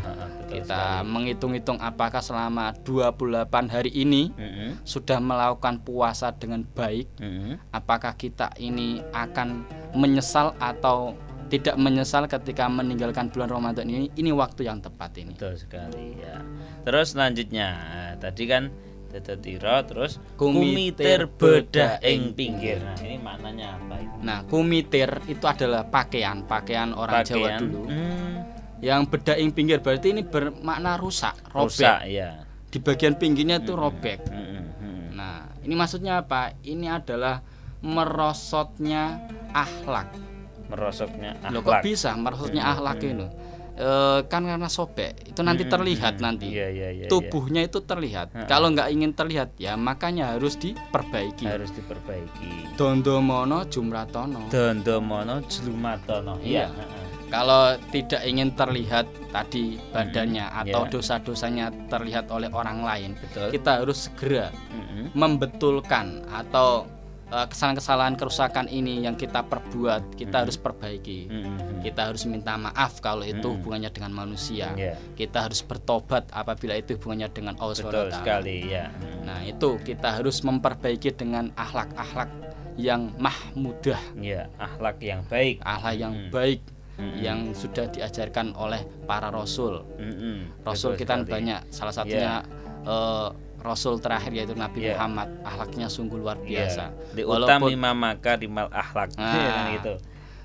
kita 0.48 0.82
menghitung-hitung 1.04 1.78
apakah 1.78 2.22
selama 2.22 2.72
28 2.80 3.20
hari 3.68 3.92
ini 3.92 4.32
Mm-mm, 4.32 4.82
sudah 4.84 5.18
melakukan 5.20 5.78
puasa 5.80 6.32
dengan 6.32 6.64
baik 6.64 7.10
mm-mm. 7.18 7.60
apakah 7.70 8.14
kita 8.14 8.54
ini 8.56 9.02
akan 9.12 9.66
menyesal 9.94 10.56
atau 10.58 11.14
tidak 11.50 11.76
menyesal 11.76 12.30
ketika 12.30 12.70
meninggalkan 12.70 13.34
bulan 13.34 13.50
Ramadan 13.50 13.90
ini 13.90 14.14
ini 14.16 14.30
waktu 14.30 14.70
yang 14.70 14.80
tepat 14.80 15.18
ini 15.18 15.34
Betul 15.34 15.58
sekali 15.58 16.16
ya. 16.22 16.40
Terus 16.86 17.18
selanjutnya 17.18 17.68
tadi 18.22 18.44
kan 18.46 18.70
tetetiro 19.10 19.74
terus 19.90 20.22
Kumitir 20.38 21.26
kumitir 21.26 21.34
bedah 21.34 21.98
ing 22.06 22.38
pinggir. 22.38 22.78
Nah, 22.78 23.02
ini 23.02 23.18
maknanya 23.18 23.82
apa 23.82 23.96
itu? 23.98 24.10
nah 24.20 24.44
kumitir 24.44 25.10
itu 25.32 25.46
adalah 25.48 25.88
pakaian 25.88 26.44
pakaian 26.44 26.92
orang 26.92 27.24
Jawa 27.24 27.40
Pakaian, 27.40 27.60
dulu 27.64 27.82
hmm, 27.88 28.34
yang 28.84 29.02
bedaing 29.08 29.52
pinggir 29.56 29.80
berarti 29.80 30.12
ini 30.12 30.28
bermakna 30.28 31.00
rusak 31.00 31.36
robek 31.56 31.80
rusak 31.80 32.00
ya. 32.12 32.44
di 32.68 32.78
bagian 32.84 33.16
pinggirnya 33.16 33.64
itu 33.64 33.74
robek 33.80 34.20
Mm-mm, 34.28 34.64
mm. 34.76 35.04
nah 35.16 35.48
ini 35.64 35.74
maksudnya 35.76 36.20
apa 36.20 36.52
ini 36.68 36.92
adalah 36.92 37.40
merosotnya 37.80 39.24
akhlak 39.56 40.12
Merosotnya 40.70 41.32
Loh 41.50 41.60
kok 41.60 41.72
akhlak. 41.72 41.84
bisa 41.84 42.10
merosotnya 42.14 42.64
akhlak 42.64 43.02
ini 43.02 43.26
eh, 43.76 44.20
kan 44.24 44.44
karena 44.44 44.68
sobek 44.68 45.12
itu 45.26 45.40
nanti 45.40 45.64
Mm, 45.64 45.72
terlihat 45.72 46.14
mm, 46.14 46.22
nanti 46.22 46.48
Iya, 46.48 46.68
iya, 46.68 46.88
iya, 46.90 46.90
iya. 46.98 47.08
tubuhnya 47.08 47.62
itu 47.62 47.80
terlihat 47.82 48.28
Ha-ha. 48.30 48.46
kalau 48.46 48.70
nggak 48.70 48.90
ingin 48.90 49.12
terlihat 49.12 49.56
ya 49.56 49.74
makanya 49.74 50.34
harus 50.34 50.56
diperbaiki 50.56 51.44
harus 51.44 51.72
diperbaiki. 51.72 52.76
dondomono 52.76 53.64
jumratono 53.66 54.46
Dondomono 54.48 55.40
jlumatono. 55.44 56.38
Iya. 56.40 56.68
heeh. 56.68 57.04
kalau 57.30 57.62
tidak 57.88 58.22
ingin 58.24 58.52
terlihat 58.52 59.06
tadi 59.30 59.78
badannya 59.88 60.44
Mm, 60.44 60.60
atau 60.60 60.82
ya. 60.84 60.90
dosa-dosanya 60.92 61.66
terlihat 61.88 62.28
oleh 62.30 62.50
orang 62.50 62.82
lain 62.82 63.14
Betul. 63.16 63.54
kita 63.54 63.80
harus 63.80 64.06
segera 64.06 64.50
Mm-mm. 64.70 65.14
membetulkan 65.14 66.06
atau 66.28 66.84
kesalahan-kesalahan 67.30 68.16
kerusakan 68.16 68.66
ini 68.66 69.02
yang 69.02 69.14
kita 69.14 69.42
perbuat 69.42 70.16
kita 70.16 70.34
Mm. 70.34 70.42
harus 70.42 70.58
perbaiki 70.58 71.20
Mm-mm. 71.26 71.80
kita 71.80 72.02
harus 72.06 72.26
minta 72.26 72.56
maaf 72.56 72.98
kalau 72.98 73.22
itu 73.22 73.38
Mm. 73.44 73.56
hubungannya 73.56 73.90
dengan 73.90 74.12
manusia 74.16 74.74
Iya. 74.74 74.98
kita 75.14 75.46
harus 75.46 75.62
bertobat 75.62 76.26
apabila 76.32 76.74
itu 76.74 76.96
hubungannya 76.96 77.30
dengan 77.30 77.54
Allah 77.56 77.76
Betul 77.76 78.10
SWT. 78.10 78.18
sekali 78.18 78.58
ya. 78.68 78.90
Mm. 78.90 79.22
nah 79.24 79.40
itu 79.42 79.70
kita 79.80 80.10
harus 80.12 80.42
memperbaiki 80.42 81.10
dengan 81.12 81.54
akhlak-akhlak 81.54 82.30
yang 82.76 83.14
mahmudah 83.16 84.00
Ya, 84.16 84.48
akhlak 84.58 84.98
yang 85.00 85.22
baik. 85.24 85.62
akhlak 85.62 85.96
yang 85.96 86.14
Mm. 86.16 86.30
baik 86.30 86.62
Mm-mm. 86.96 87.16
yang 87.16 87.40
sudah 87.54 87.86
diajarkan 87.88 88.52
oleh 88.54 88.82
para 89.06 89.30
rasul 89.30 89.86
Mm-mm. 89.96 90.64
rasul 90.64 90.94
Betul 90.94 91.00
kita 91.00 91.12
kan 91.12 91.22
sekali. 91.22 91.32
banyak 91.32 91.60
salah 91.70 91.94
satunya 91.94 92.34
eh, 92.82 93.30
rasul 93.60 94.00
terakhir 94.00 94.32
yaitu 94.32 94.56
Nabi 94.56 94.84
Iya. 94.84 94.96
Muhammad 94.96 95.30
akhlaknya 95.44 95.88
sungguh 95.88 96.16
luar 96.16 96.38
Iya. 96.42 96.66
biasa 96.66 96.84
Diutami 97.14 97.74
mamaka 97.76 98.32
rimal 98.36 98.68
akhlak 98.70 99.14
Nah. 99.16 99.32
kan 99.32 99.64
gitu. 99.76 99.94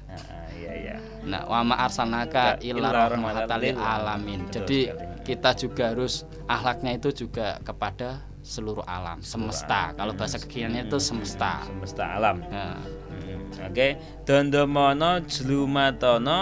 Nah, 0.05 0.47
iya 0.55 0.73
iya. 0.75 0.97
Nah, 1.25 1.43
wa 1.47 1.61
ma 1.65 1.75
arsalnaka 1.81 2.59
Ya, 2.61 2.71
illa 2.75 2.89
rahmatan 3.11 3.59
lil 3.59 3.75
alamin. 3.75 4.41
Betul 4.47 4.55
Jadi 4.63 4.79
sekali. 4.87 5.07
kita 5.25 5.51
juga 5.57 5.85
harus 5.91 6.15
akhlaknya 6.47 6.91
itu 6.95 7.09
juga 7.25 7.59
kepada 7.63 8.21
seluruh 8.45 8.85
alam, 8.85 9.25
semesta. 9.25 9.97
Kalau 9.97 10.13
bahasa 10.13 10.37
kekiniannya 10.37 10.87
itu 10.87 10.99
semesta. 11.01 11.65
Semesta 11.65 12.05
alam. 12.15 12.45
Nah, 12.47 12.77
Mm, 13.15 13.71
Oke, 13.71 13.89
dondomono 14.27 15.23
jlumatono 15.25 16.41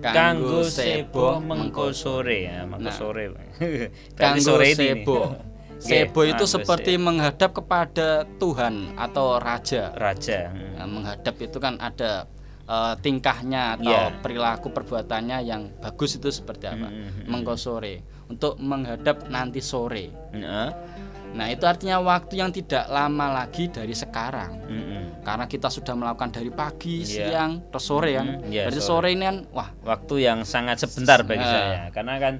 Kanggo 0.00 0.64
sebo 0.64 1.36
mengko 1.42 1.92
sore 1.92 2.48
ya, 2.48 2.64
mengko 2.64 2.88
Nah. 2.88 2.94
sore. 2.94 3.24
Kanggo 4.20 4.56
sebo. 4.64 5.18
Sebo 5.80 6.20
itu 6.22 6.36
kanggo 6.36 6.54
seperti 6.54 6.92
sebo. 6.94 7.02
menghadap 7.02 7.50
kepada 7.52 8.08
Tuhan 8.36 8.74
atau 8.94 9.36
raja. 9.36 9.90
raja. 9.92 10.52
Nah, 10.76 10.86
menghadap 10.86 11.34
itu 11.36 11.56
kan 11.56 11.76
ada 11.76 12.28
eh, 12.70 12.94
tingkahnya 13.02 13.74
atau 13.74 13.90
Iya. 13.90 14.14
perilaku 14.22 14.70
perbuatannya 14.70 15.42
yang 15.42 15.74
bagus 15.76 16.14
itu 16.14 16.30
seperti 16.30 16.68
apa? 16.68 16.86
Mm, 16.86 16.94
mm, 16.94 17.10
mm. 17.18 17.26
Mengko 17.26 17.58
sore. 17.58 17.98
Untuk 18.28 18.62
menghadap 18.62 19.26
nanti 19.26 19.58
sore. 19.58 20.14
Heeh. 20.30 20.68
Nah, 21.30 21.46
itu 21.46 21.62
artinya 21.62 21.98
waktu 21.98 22.38
yang 22.38 22.50
tidak 22.50 22.86
lama 22.86 23.26
lagi 23.32 23.66
dari 23.66 23.90
sekarang. 23.90 24.66
Mm-mm. 24.66 25.02
Karena 25.20 25.46
kita 25.46 25.66
sudah 25.66 25.94
melakukan 25.94 26.30
dari 26.30 26.50
pagi, 26.50 27.02
Iya. 27.02 27.10
siang, 27.26 27.50
terus 27.66 27.82
sore 27.82 28.10
kan. 28.12 28.26
Mm, 28.38 28.50
iya, 28.50 28.62
Berarti 28.66 28.80
sore. 28.80 28.98
sore 29.02 29.18
ini 29.18 29.24
kan 29.24 29.36
wah, 29.50 29.68
Waktu 29.80 30.14
yang 30.20 30.38
sangat 30.44 30.78
sebentar 30.78 31.22
bagi 31.22 31.40
Nah. 31.40 31.50
saya. 31.50 31.80
Karena 31.90 32.14
kan 32.18 32.34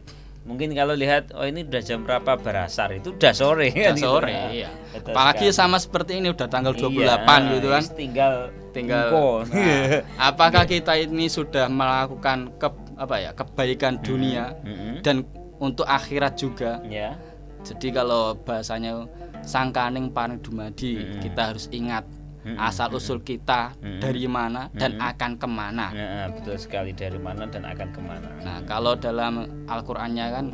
mungkin 0.50 0.74
kalau 0.74 0.92
lihat 0.92 1.30
oh 1.32 1.46
ini 1.46 1.62
udah 1.62 1.78
jam 1.78 2.02
berapa 2.02 2.34
berasar 2.34 2.90
itu 2.92 3.14
udah 3.14 3.30
sore 3.30 3.70
udah 3.70 3.84
kan 3.86 3.94
gitu. 3.94 4.04
sore 4.04 4.32
Nah, 4.34 4.50
iya. 4.50 4.70
betul 4.90 5.14
Apalagi 5.14 5.46
sekali. 5.46 5.58
sama 5.62 5.76
seperti 5.78 6.12
ini 6.18 6.28
udah 6.28 6.48
tanggal 6.50 6.74
28 6.74 6.90
Iya, 6.98 7.38
gitu 7.54 7.68
kan. 7.70 7.84
Tinggal 7.94 8.34
Tinggal 8.70 9.06
engko. 9.06 9.28
Nah, 9.50 10.02
apakah 10.18 10.62
kita 10.62 10.92
ini 10.94 11.26
sudah 11.26 11.66
melakukan 11.66 12.54
ke 12.54 12.68
apa 12.94 13.16
ya, 13.16 13.30
kebaikan 13.32 13.98
dunia 13.98 14.54
Mm-mm. 14.60 15.00
dan 15.00 15.22
untuk 15.58 15.86
akhirat 15.86 16.34
juga. 16.34 16.78
Ya. 16.86 17.14
Jadi 17.62 17.90
kalau 17.90 18.34
bahasanya 18.36 19.06
sangkaning 19.40 20.10
paring 20.10 20.38
dumadi, 20.38 21.00
Mm-mm. 21.00 21.20
kita 21.20 21.50
harus 21.50 21.66
ingat 21.70 22.04
Mm-mm. 22.40 22.56
asal 22.56 22.88
usul 22.92 23.20
kita 23.20 23.76
Mm-mm. 23.78 24.00
dari 24.00 24.24
mana 24.24 24.72
dan 24.72 24.96
Mm-mm. 24.96 25.10
akan 25.12 25.30
ke 25.36 25.46
mana. 25.46 25.86
Nah, 25.90 26.28
betul 26.32 26.56
sekali 26.56 26.92
dari 26.92 27.16
mana 27.16 27.44
dan 27.44 27.64
akan 27.64 27.88
ke 27.90 28.00
mana. 28.00 28.28
Nah, 28.40 28.58
kalau 28.64 28.96
dalam 28.96 29.64
Al-Qur'annya 29.66 30.26
kan 30.30 30.46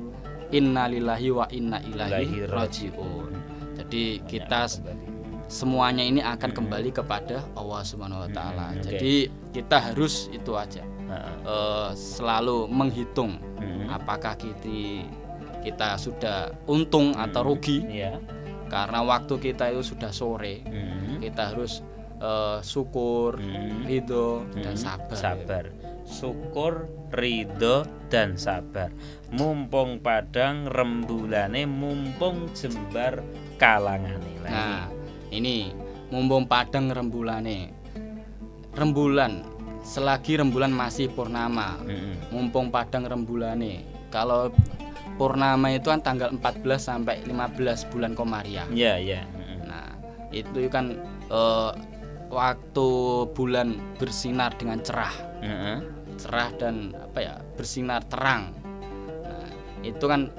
innalillahi 0.51 1.29
wa 1.31 1.47
inna 1.51 1.79
ilaihi 1.83 2.43
Ilahi 2.43 2.51
rajiun. 2.51 3.31
Jadi 3.77 4.05
Banyak 4.19 4.27
kita 4.27 4.61
kembali. 4.67 5.07
semuanya 5.47 6.03
ini 6.03 6.21
akan 6.23 6.51
kembali 6.51 6.91
kepada 6.91 7.45
Allah 7.55 7.83
Subhanahu 7.83 8.25
wa 8.27 8.31
taala. 8.31 8.75
Oke. 8.75 8.83
Jadi 8.89 9.15
kita 9.53 9.77
harus 9.91 10.27
itu 10.31 10.55
aja. 10.55 10.83
Eh, 11.47 11.91
selalu 11.95 12.67
menghitung 12.67 13.39
apakah 13.87 14.35
kita 14.35 15.07
kita 15.63 15.99
sudah 15.99 16.51
untung 16.67 17.15
atau 17.15 17.43
rugi 17.43 17.83
Iya. 17.83 18.19
karena 18.67 19.03
waktu 19.03 19.35
kita 19.39 19.71
itu 19.71 19.83
sudah 19.83 20.11
sore. 20.11 20.63
Mm-mm. 21.17 21.25
Kita 21.25 21.43
harus 21.51 21.81
eh, 22.17 22.59
syukur, 22.61 23.41
Mm-mm. 23.41 23.85
ridho 23.85 24.45
dan 24.55 24.73
Mm-mm. 24.73 24.77
sabar. 24.77 25.17
Sabar. 25.17 25.65
Syukur, 26.07 26.87
ridho 27.11 27.83
dan 28.07 28.39
sabar. 28.39 28.93
Mumpung 29.33 29.99
padang 29.99 30.71
rembulane, 30.71 31.67
mumpung 31.67 32.53
jembar 32.53 33.25
kalangane. 33.57 34.33
Lah 34.45 34.51
Nah, 34.53 34.83
ini 35.29 35.75
mumpung 36.09 36.47
padang 36.47 36.89
rembulane. 36.89 37.75
Rembulan 38.71 39.41
selagi 39.81 40.37
rembulan 40.37 40.71
masih 40.71 41.09
purnama. 41.09 41.81
ini. 41.83 41.91
Mm-mm. 41.91 42.15
Mumpung 42.31 42.69
padang 42.69 43.03
rembulane. 43.03 43.83
Kalau 44.13 44.53
purnama 45.17 45.73
itu 45.73 45.89
kan 45.89 45.99
tanggal 45.99 46.31
14 46.31 46.63
sampai 46.77 47.25
15 47.25 47.91
bulan 47.91 48.13
Komariah. 48.13 48.69
Iya, 48.69 48.95
iya. 49.01 49.21
Mm-mm. 49.25 49.36
Itu 50.31 50.59
kan 50.69 50.99
eh, 51.27 51.71
waktu 52.27 52.89
bulan 53.33 53.79
bersinar 53.97 54.55
dengan 54.59 54.83
cerah, 54.83 55.15
Heeh. 55.41 55.79
cerah 56.19 56.51
dan 56.59 56.91
apa 56.93 57.19
ya, 57.23 57.35
bersinar 57.55 58.03
terang. 58.11 58.51
Nah, 59.23 59.49
itu 59.83 60.05
kan 60.05 60.31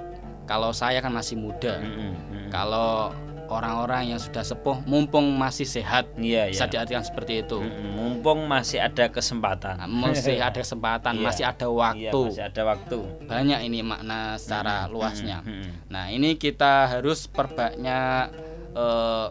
kalau 0.44 0.72
saya 0.72 1.00
kan 1.00 1.12
masih 1.12 1.40
muda. 1.40 1.80
Mm-mm. 1.80 2.12
Mm-mm. 2.12 2.48
Kalau 2.52 3.12
orang-orang 3.48 4.12
yang 4.12 4.20
sudah 4.20 4.44
sepuh 4.44 4.84
mumpung 4.84 5.32
masih 5.40 5.64
sehat 5.64 6.12
Iya, 6.20 6.52
bisa 6.52 6.68
iya. 6.68 6.72
diartikan 6.84 7.04
seperti 7.08 7.48
itu. 7.48 7.64
Mm-mm. 7.64 7.96
Mumpung 7.96 8.44
masih 8.44 8.84
ada 8.84 9.08
kesempatan. 9.08 9.80
Nah, 9.80 9.88
masih 9.88 10.36
ada 10.44 10.60
kesempatan, 10.60 11.16
Iya. 11.16 11.24
masih 11.24 11.44
ada 11.48 11.68
Iya, 11.68 11.80
waktu. 11.80 12.22
masih 12.28 12.44
ada 12.44 12.62
waktu. 12.68 13.00
Banyak 13.24 13.60
ini 13.64 13.80
makna 13.80 14.36
secara 14.36 14.84
Mm-mm. 14.84 14.92
luasnya. 14.92 15.40
Mm-mm. 15.48 15.88
Nah, 15.88 16.12
ini 16.12 16.36
kita 16.36 16.92
harus 16.92 17.32
perbanyak 17.32 18.36
eh, 18.76 19.28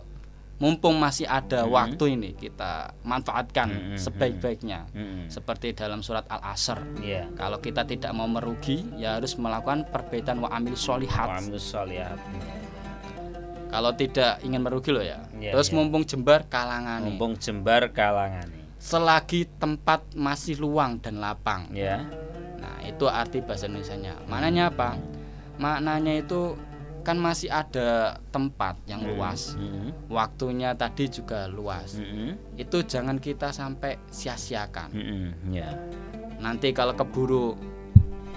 mumpung 0.57 0.97
masih 0.97 1.29
ada 1.29 1.65
Mhm. 1.65 1.71
waktu 1.71 2.05
ini 2.17 2.31
kita 2.33 2.97
manfaatkan 3.05 3.69
Mhm, 3.69 3.97
sebaik-baiknya. 4.01 4.89
Mm-mm. 4.91 5.29
Seperti 5.29 5.77
dalam 5.77 6.01
surat 6.01 6.25
Al-Asr. 6.27 6.81
Iya. 6.99 7.29
Kalau 7.37 7.61
kita 7.61 7.85
tidak 7.85 8.17
mau 8.17 8.25
merugi, 8.25 8.81
ya 8.97 9.21
harus 9.21 9.37
melakukan 9.37 9.85
perbaikan 9.87 10.41
wa 10.41 10.49
amil 10.49 10.73
solihat. 10.73 11.45
Sholihat. 11.53 12.17
Kalau 13.67 13.93
tidak 13.93 14.41
ingin 14.41 14.63
merugi 14.63 14.95
loh 14.95 15.05
ya. 15.05 15.21
Iya, 15.37 15.53
Terus 15.53 15.69
iya. 15.69 15.75
mumpung 15.77 16.07
jembar 16.07 16.47
kalangan 16.47 17.05
Mumpung 17.05 17.37
jembar 17.37 17.93
kalangane. 17.93 18.65
Selagi 18.79 19.45
tempat 19.59 20.15
masih 20.15 20.57
luang 20.57 20.97
dan 21.03 21.19
lapang. 21.19 21.69
Ya. 21.75 22.07
Nah, 22.57 22.81
itu 22.81 23.05
arti 23.05 23.43
bahasa 23.43 23.67
Indonesianya. 23.67 24.25
Maknanya 24.25 24.73
apa? 24.73 24.97
Maknanya 25.59 26.17
itu 26.17 26.55
kan 27.07 27.23
masih 27.23 27.47
ada 27.55 28.19
tempat 28.35 28.75
yang 28.91 29.07
luas. 29.07 29.55
Mm-mm. 29.55 30.11
Waktunya 30.11 30.75
tadi 30.75 31.07
juga 31.07 31.47
luas. 31.47 32.03
Mm-mm. 32.03 32.59
Itu 32.59 32.83
jangan 32.83 33.23
kita 33.23 33.55
sampai 33.55 34.03
sia-siakan. 34.11 34.91
Mm-mm. 34.91 35.55
Ya. 35.55 35.71
Nanti 36.43 36.75
kalau 36.75 36.99
keburu 36.99 37.55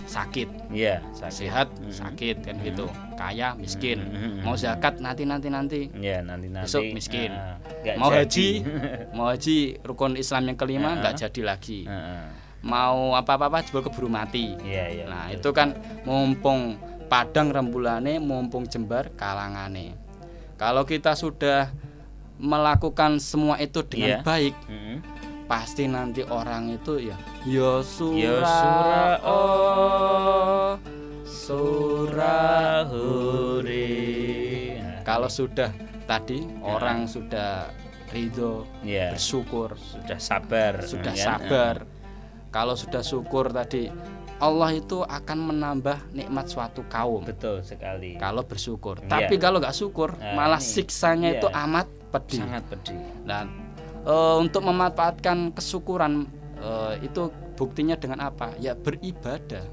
sakit, 0.06 0.70
sakit. 0.70 1.34
sehat 1.34 1.68
Mm-mm. 1.82 1.90
sakit 1.90 2.46
kan 2.46 2.62
gitu. 2.62 2.86
Kaya 3.18 3.58
miskin. 3.58 4.06
Mm-mm. 4.06 4.46
Mau 4.46 4.54
zakat 4.54 5.02
nanti 5.02 5.26
nanti 5.26 5.50
nanti. 5.50 5.82
Ya, 5.98 6.22
nanti 6.22 6.54
nanti. 6.54 6.70
Besok 6.70 6.94
miskin. 6.94 7.34
nggak 7.82 7.98
Mau 7.98 8.14
jadi. 8.14 8.22
haji, 8.22 8.48
mau 9.18 9.28
haji 9.34 9.58
rukun 9.82 10.14
Islam 10.14 10.46
yang 10.46 10.58
kelima 10.62 10.94
nggak 10.94 11.26
jadi 11.26 11.42
lagi. 11.42 11.90
Heeh. 11.90 12.26
Mau 12.60 13.16
apa-apa 13.18 13.66
jebol 13.66 13.82
keburu 13.82 14.12
mati. 14.12 14.54
Iya, 14.62 14.86
iya. 14.94 15.06
Nah 15.10 15.32
betul. 15.32 15.40
itu 15.42 15.50
kan 15.58 15.70
mumpung 16.06 16.76
padang 17.10 17.50
rembulane, 17.50 18.22
mumpung 18.22 18.64
jembar 18.64 19.10
kalangane. 19.18 19.98
Kalau 20.56 20.86
kita 20.86 21.12
sudah 21.14 21.74
melakukan 22.38 23.18
semua 23.20 23.58
itu 23.58 23.82
dengan 23.82 24.22
Iya. 24.22 24.24
baik, 24.24 24.56
Mm-mm. 24.70 24.98
pasti 25.44 25.90
nanti 25.90 26.22
orang 26.24 26.70
itu 26.72 27.02
ya 27.02 27.18
surah 27.82 28.16
Ya 28.16 28.40
surah, 28.46 29.14
oh 29.26 30.72
surah 31.26 32.86
Surahuri. 32.88 34.78
Nah, 34.78 35.02
Kalau 35.02 35.28
sudah 35.28 35.74
tadi 36.06 36.46
orang 36.62 37.10
sudah 37.10 37.74
ridho, 38.10 38.64
Iya. 38.82 39.12
bersyukur, 39.12 39.74
Sudah 39.76 40.20
sabar. 40.22 40.86
sudah 40.86 41.14
kan? 41.14 41.26
sabar. 41.28 41.76
Kalau 42.50 42.74
sudah 42.74 43.02
syukur 43.02 43.50
tadi 43.50 43.90
Allah 44.40 44.72
itu 44.72 45.04
akan 45.04 45.38
menambah 45.46 46.12
nikmat 46.12 46.48
suatu 46.48 46.88
kaum 46.88 47.22
betul 47.22 47.60
sekali 47.60 48.16
kalau 48.16 48.42
bersyukur. 48.42 49.00
Iya. 49.00 49.12
Tapi 49.12 49.36
kalau 49.36 49.60
nggak 49.60 49.76
syukur, 49.76 50.16
Nah, 50.16 50.32
malah 50.34 50.58
ini. 50.58 50.72
siksanya 50.74 51.30
Iya. 51.30 51.38
itu 51.38 51.48
amat 51.50 51.88
pedih. 52.10 52.40
sangat 52.40 52.64
pedih 52.66 53.00
Dan 53.22 53.46
eh, 54.02 54.36
untuk 54.40 54.64
memanfaatkan 54.64 55.52
kesyukuran 55.52 56.24
eh, 56.56 57.04
itu 57.04 57.28
buktinya 57.54 57.96
dengan 57.96 58.20
apa? 58.22 58.56
Ya 58.58 58.72
beribadah. 58.74 59.68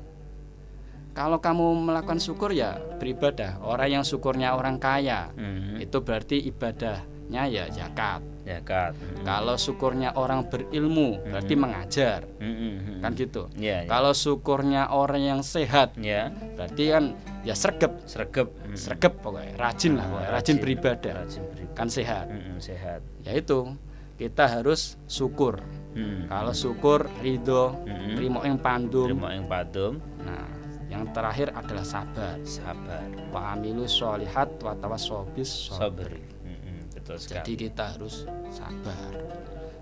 Kalau 1.11 1.39
kamu 1.39 1.87
melakukan 1.87 2.19
syukur 2.19 2.53
ya 2.53 2.77
beribadah. 2.99 3.57
Orang 3.61 3.89
yang 3.89 4.05
syukurnya 4.05 4.53
orang 4.53 4.77
kaya 4.77 5.33
Mhm. 5.33 5.81
itu 5.81 5.99
berarti 5.99 6.37
ibadahnya 7.27 7.43
ya 7.51 7.65
zakat. 7.69 8.23
zakat 8.47 8.93
Mhm. 8.95 9.25
Kalau 9.27 9.55
syukurnya 9.59 10.11
orang 10.15 10.47
berilmu 10.47 11.19
berarti 11.27 11.55
Mhm. 11.59 11.61
mengajar. 11.61 12.21
Mhm. 12.39 13.03
Kan 13.03 13.11
gitu. 13.19 13.43
ya, 13.59 13.83
ya. 13.83 13.89
Kalau 13.91 14.13
syukurnya 14.15 14.83
orang 14.89 15.23
yang 15.23 15.41
sehat 15.43 15.99
ya 15.99 16.31
berarti 16.55 16.83
kan 16.91 17.05
ya 17.43 17.55
sergep, 17.55 17.93
sregep 18.07 18.49
Mhm. 18.71 18.77
sergep 18.79 19.13
pokoknya, 19.19 19.55
rajin 19.59 19.99
lah 19.99 20.07
pokoknya, 20.07 20.31
rajin 20.31 20.57
beribadah. 20.59 21.13
rajin 21.23 21.43
beribadah 21.51 21.75
Kan 21.77 21.89
sehat. 21.91 22.27
Mhm, 22.31 22.57
sehat 22.57 23.01
Ya 23.27 23.35
itu 23.35 23.75
kita 24.17 24.49
harus 24.49 24.97
syukur. 25.05 25.61
Mhm. 25.93 26.31
Kalau 26.31 26.55
syukur, 26.55 27.11
ridho, 27.21 27.75
Mhm. 27.85 28.15
terima 28.17 28.39
yang 28.47 28.59
pandum. 28.63 29.07
terima 29.11 29.29
yang 29.35 29.45
padum 29.45 29.99
Nah, 30.23 30.47
yang 30.89 31.05
terakhir 31.13 31.51
adalah 31.53 31.85
sabar. 31.85 32.39
sabar 32.47 33.05
Wa 33.35 33.53
amilu 33.53 33.85
sholihat 33.85 34.57
wa 34.63 34.73
tawassobis 34.73 35.75
sabar 35.75 36.09
Betul 37.07 37.23
Jadi 37.23 37.31
sekali 37.31 37.55
kita 37.71 37.85
harus 37.95 38.27
sabar. 38.51 39.15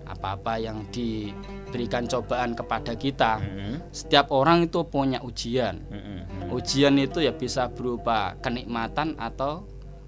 Apa-apa 0.05 0.61
yang 0.61 0.85
diberikan 0.93 2.05
cobaan 2.05 2.53
kepada 2.53 2.93
kita, 2.93 3.41
Mhm. 3.41 3.89
setiap 3.89 4.29
orang 4.29 4.69
itu 4.69 4.85
punya 4.85 5.17
ujian. 5.25 5.81
Mhm. 5.89 6.53
Ujian 6.53 6.93
itu 7.01 7.25
ya 7.25 7.33
bisa 7.33 7.65
berupa 7.73 8.37
kenikmatan 8.37 9.17
atau 9.17 9.65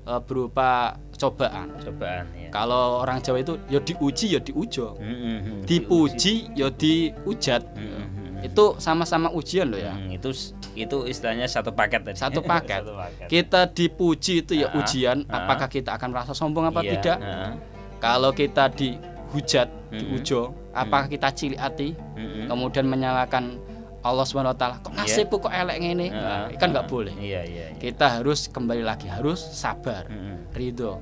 eh, 0.07 0.21
berupa 0.23 0.95
cobaan. 1.19 1.67
cobaan 1.83 2.31
ya 2.31 2.47
Kalau 2.47 3.03
orang 3.03 3.19
Jawa 3.19 3.43
itu 3.43 3.59
ya 3.67 3.81
diuji 3.81 4.37
ya 4.37 4.39
diujo, 4.39 4.95
Mhm. 4.95 5.65
dipuji 5.67 6.53
ya 6.55 6.71
diujat. 6.71 7.65
Mhm. 7.75 8.45
Itu 8.45 8.77
sama-sama 8.77 9.33
ujian 9.33 9.67
loh 9.67 9.81
ya. 9.81 9.91
Hmm, 9.91 10.13
itu 10.13 10.29
itu 10.77 11.03
istilahnya 11.03 11.45
satu 11.45 11.71
paket 11.71 12.01
tadi. 12.03 12.17
Satu 12.17 12.45
paket. 12.53 12.85
Satu 12.85 12.93
paket. 12.93 13.27
Kita 13.27 13.65
dipuji 13.67 14.33
itu 14.41 14.53
ya 14.53 14.69
Ah, 14.69 14.77
ujian, 14.77 15.25
ah. 15.25 15.43
apakah 15.43 15.67
kita 15.67 15.91
akan 15.91 16.09
merasa 16.09 16.31
sombong 16.31 16.69
apa 16.69 16.81
Iya, 16.81 16.91
tidak? 16.93 17.17
heeh. 17.17 17.51
Kalau 17.97 18.29
kita 18.31 18.69
dihujat, 18.69 19.67
Mm-mm. 19.89 19.97
diujo, 19.97 20.41
apakah 20.71 21.07
kita 21.07 21.27
cilik 21.31 21.57
hati, 21.57 21.97
Mhm. 22.13 22.45
kemudian 22.45 22.85
menyalahkan 22.85 23.57
Allah 23.99 24.23
Subhanahu 24.23 24.53
wa 24.53 24.59
taala, 24.59 24.75
kok 24.77 24.93
Iya. 24.93 24.99
nasibku 25.01 25.35
kok 25.37 25.49
elek 25.49 25.77
ngene? 25.77 26.07
Nah, 26.07 26.47
Heeh, 26.47 26.55
kan 26.55 26.69
nggak 26.69 26.85
boleh. 26.85 27.11
Iya, 27.17 27.41
iya. 27.43 27.65
iya. 27.73 27.75
Kita 27.75 28.21
harus 28.21 28.45
kembali 28.47 28.79
lagi, 28.79 29.09
harus 29.09 29.41
sabar, 29.41 30.05
Mhm. 30.07 30.53
ridho, 30.53 31.01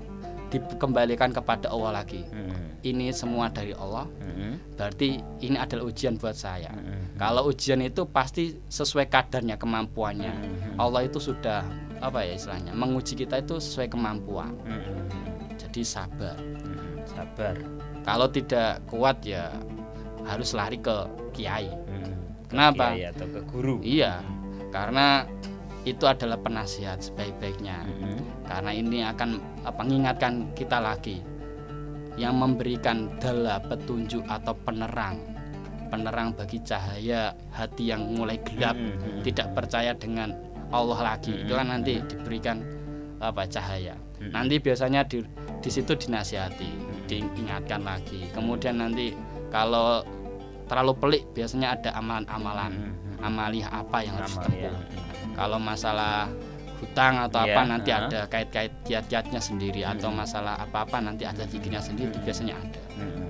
dikembalikan 0.60 1.32
kepada 1.32 1.70
Allah 1.70 2.02
lagi. 2.02 2.24
Mhm. 2.26 2.86
Ini 2.86 3.10
semua 3.12 3.50
dari 3.50 3.74
Allah, 3.74 4.06
Mhm. 4.06 4.78
berarti 4.78 5.18
ini 5.42 5.58
adalah 5.58 5.90
ujian 5.90 6.16
buat 6.16 6.38
saya. 6.38 6.70
Mhm. 6.70 7.18
Kalau 7.18 7.50
ujian 7.50 7.82
itu 7.82 8.06
pasti 8.06 8.56
sesuai 8.70 9.10
kadarnya, 9.10 9.58
kemampuannya. 9.58 10.34
Mhm. 10.34 10.78
Allah 10.78 11.08
itu 11.08 11.18
sudah 11.18 11.66
apa 12.04 12.22
ya 12.22 12.36
istilahnya, 12.38 12.76
menguji 12.76 13.16
kita 13.16 13.42
itu 13.42 13.58
sesuai 13.58 13.90
kemampuan. 13.90 14.54
Mhm. 14.68 15.58
Jadi 15.58 15.82
sabar. 15.82 16.38
Mhm. 16.38 17.08
Sabar. 17.10 17.56
Kalau 18.06 18.28
tidak 18.30 18.86
kuat 18.86 19.18
ya 19.26 19.50
harus 20.26 20.54
lari 20.54 20.78
ke 20.78 20.94
kiai. 21.34 21.70
Ke 22.46 22.54
Kenapa? 22.54 22.94
kiai 22.94 23.10
atau 23.10 23.26
ke 23.26 23.42
guru? 23.50 23.82
Iya, 23.82 24.22
karena 24.70 25.26
itu 25.86 26.04
adalah 26.10 26.42
penasihat 26.42 26.98
sebaik-baiknya. 26.98 27.86
Mhm. 27.86 28.50
Karena 28.50 28.72
ini 28.74 29.06
akan 29.06 29.30
apa 29.62 29.82
mengingatkan 29.86 30.50
kita 30.58 30.82
lagi 30.82 31.22
yang 32.18 32.42
memberikan 32.42 33.14
dala 33.22 33.62
petunjuk 33.62 34.26
atau 34.26 34.58
penerang. 34.66 35.22
Penerang 35.94 36.34
bagi 36.34 36.58
cahaya 36.66 37.38
hati 37.54 37.94
yang 37.94 38.18
mulai 38.18 38.42
gelap, 38.42 38.74
Mhm. 38.74 39.22
tidak 39.22 39.54
percaya 39.54 39.94
dengan 39.94 40.34
Allah 40.74 41.16
lagi. 41.16 41.32
Mhm. 41.32 41.42
Itu 41.46 41.54
kan 41.54 41.68
nanti 41.70 41.94
diberikan 42.10 42.58
apa 43.22 43.46
cahaya. 43.46 43.94
Mhm. 44.18 44.32
Nanti 44.34 44.56
biasanya 44.58 45.06
di 45.06 45.22
di 45.62 45.70
situ 45.70 45.94
dinasihati, 45.98 46.70
diingatkan 47.10 47.86
lagi. 47.86 48.26
Kemudian 48.34 48.82
nanti 48.82 49.14
kalau 49.54 50.02
terlalu 50.66 50.94
pelik 50.98 51.24
biasanya 51.38 51.78
ada 51.78 51.90
amalan-amalan 51.94 52.74
Mhm. 52.74 53.22
amaliah 53.22 53.70
apa 53.70 53.98
yang 54.02 54.18
harus 54.18 54.38
ditempuh. 54.38 54.74
Kalau 55.36 55.60
masalah 55.60 56.32
hutang 56.76 57.16
atau 57.22 57.40
Iya, 57.42 57.52
apa 57.52 57.62
nanti 57.66 57.90
ha. 57.90 57.98
ada 58.06 58.20
kait-kait 58.26 58.72
kiat-kiatnya 58.84 59.40
sendiri 59.40 59.82
atau 59.82 60.12
Mhm. 60.12 60.18
masalah 60.18 60.60
apa-apa 60.60 61.00
nanti 61.00 61.24
ada 61.24 61.44
giginya 61.44 61.80
sendiri 61.80 62.10
itu 62.10 62.20
biasanya 62.20 62.56
ada. 62.56 62.82
Mhm. 62.96 63.26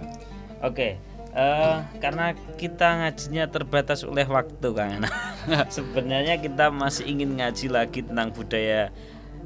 Oke, 0.63 0.97
eh, 1.31 1.75
karena 1.99 2.25
kita 2.55 2.87
ngajinya 2.97 3.45
terbatas 3.47 4.01
oleh 4.01 4.25
waktu, 4.25 4.67
Kang 4.67 4.97
Ana. 4.97 5.09
Sebenarnya 5.69 6.37
kita 6.37 6.69
masih 6.69 7.05
ingin 7.05 7.37
ngaji 7.37 7.67
lagi 7.67 8.01
tentang 8.01 8.29
budaya 8.29 8.89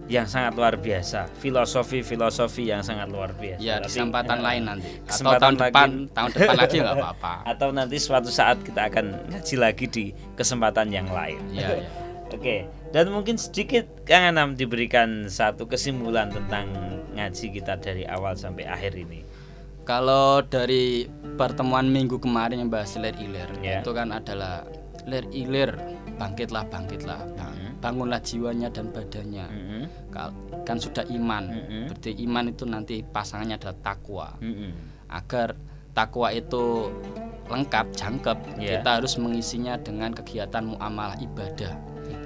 yang 0.08 0.26
sangat 0.26 0.56
luar 0.56 0.74
biasa, 0.74 1.28
filosofi-filosofi 1.38 2.66
yang 2.66 2.82
sangat 2.82 3.08
luar 3.08 3.30
biasa. 3.32 3.60
Ya 3.60 3.78
Tapi, 3.78 3.94
kesempatan 3.94 4.38
eh, 4.38 4.44
lain 4.44 4.62
nanti 4.66 4.90
atau 4.96 5.06
kesempatan 5.06 5.40
tahun 5.40 5.54
lagi. 5.54 5.70
depan 5.70 5.90
tahun 6.10 6.30
depan 6.32 6.56
lagi 6.58 6.76
nggak 6.80 6.96
apa-apa. 6.98 7.34
Atau 7.46 7.68
nanti 7.70 7.98
suatu 8.00 8.30
saat 8.30 8.58
kita 8.60 8.90
akan 8.90 9.06
ngaji 9.30 9.56
lagi 9.56 9.86
di 9.86 10.06
kesempatan 10.34 10.88
yang 10.90 11.08
lain. 11.10 11.38
Ya, 11.52 11.78
ya. 11.78 11.84
Oke, 12.30 12.64
dan 12.90 13.10
mungkin 13.10 13.36
sedikit 13.36 13.86
Kang 14.06 14.32
Anam 14.32 14.54
diberikan 14.54 15.26
satu 15.26 15.66
kesimpulan 15.66 16.30
tentang 16.30 16.70
ngaji 17.14 17.46
kita 17.52 17.76
dari 17.76 18.06
awal 18.06 18.34
sampai 18.34 18.64
akhir 18.64 18.94
ini. 18.96 19.26
Kalau 19.82 20.46
dari 20.46 21.10
pertemuan 21.36 21.90
minggu 21.90 22.22
kemarin 22.22 22.62
yang 22.62 22.70
bahas 22.70 22.94
lir 22.96 23.18
ilir 23.18 23.50
Ya. 23.60 23.82
itu 23.82 23.90
kan 23.90 24.14
adalah 24.14 24.62
lir 25.10 25.26
ilir 25.34 25.74
bangkitlah 26.16 26.70
bangkitlah 26.70 27.18
Bang- 27.34 27.58
Mhm. 27.58 27.72
bangunlah 27.82 28.22
jiwanya 28.22 28.70
dan 28.70 28.94
badannya 28.94 29.48
Mhm, 29.50 29.82
Kal- 30.14 30.36
kan 30.62 30.78
sudah 30.78 31.02
iman 31.10 31.44
Mhm. 31.50 31.84
berarti 31.90 32.12
iman 32.22 32.46
itu 32.46 32.64
nanti 32.64 32.96
pasangannya 33.02 33.58
adalah 33.58 33.78
takwa 33.82 34.28
mhm, 34.38 34.70
agar 35.10 35.58
takwa 35.92 36.30
itu 36.30 36.94
lengkap 37.50 37.86
jangkep 37.92 38.38
Ya. 38.62 38.78
kita 38.78 39.02
harus 39.02 39.18
mengisinya 39.18 39.74
dengan 39.76 40.14
kegiatan 40.14 40.62
muamalah 40.62 41.18
ibadah. 41.18 41.74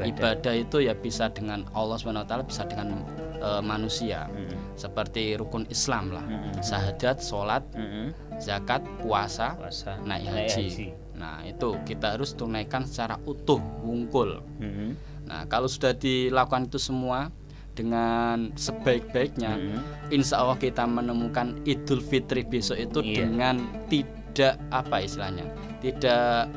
Ibadah 0.01 0.53
itu 0.53 0.77
ya 0.81 0.93
bisa 0.93 1.29
dengan 1.29 1.67
Allah 1.71 1.97
swt 1.97 2.31
bisa 2.47 2.63
dengan 2.65 3.05
eh, 3.37 3.61
manusia 3.61 4.25
mhm, 4.25 4.73
seperti 4.73 5.35
rukun 5.35 5.69
Islam 5.69 6.09
lah 6.09 6.25
Mhm. 6.25 6.63
syahadat 6.63 7.17
sholat 7.19 7.63
mhm. 7.75 8.09
zakat 8.39 8.81
puasa 8.97 9.53
Puasa, 9.53 9.99
naik 10.01 10.25
haji. 10.25 10.65
haji. 10.65 10.87
nah 11.13 11.43
itu 11.43 11.77
kita 11.83 12.17
harus 12.17 12.33
tunaikan 12.33 12.83
secara 12.83 13.21
utuh 13.23 13.61
wungkul 13.83 14.41
Mhm, 14.57 14.89
nah 15.29 15.45
kalau 15.45 15.67
sudah 15.67 15.93
dilakukan 15.93 16.65
itu 16.67 16.79
semua 16.79 17.29
dengan 17.73 18.53
sebaik-baiknya 18.53 19.51
mhm. 19.57 19.79
insya 20.09 20.41
Allah 20.41 20.57
kita 20.57 20.85
menemukan 20.85 21.57
Idul 21.65 22.01
Fitri 22.01 22.41
besok 22.41 22.77
itu 22.77 22.99
Iya. 23.01 23.13
dengan 23.25 23.55
tidak 23.89 24.57
apa 24.69 25.01
istilahnya 25.01 25.45
tidak 25.79 26.49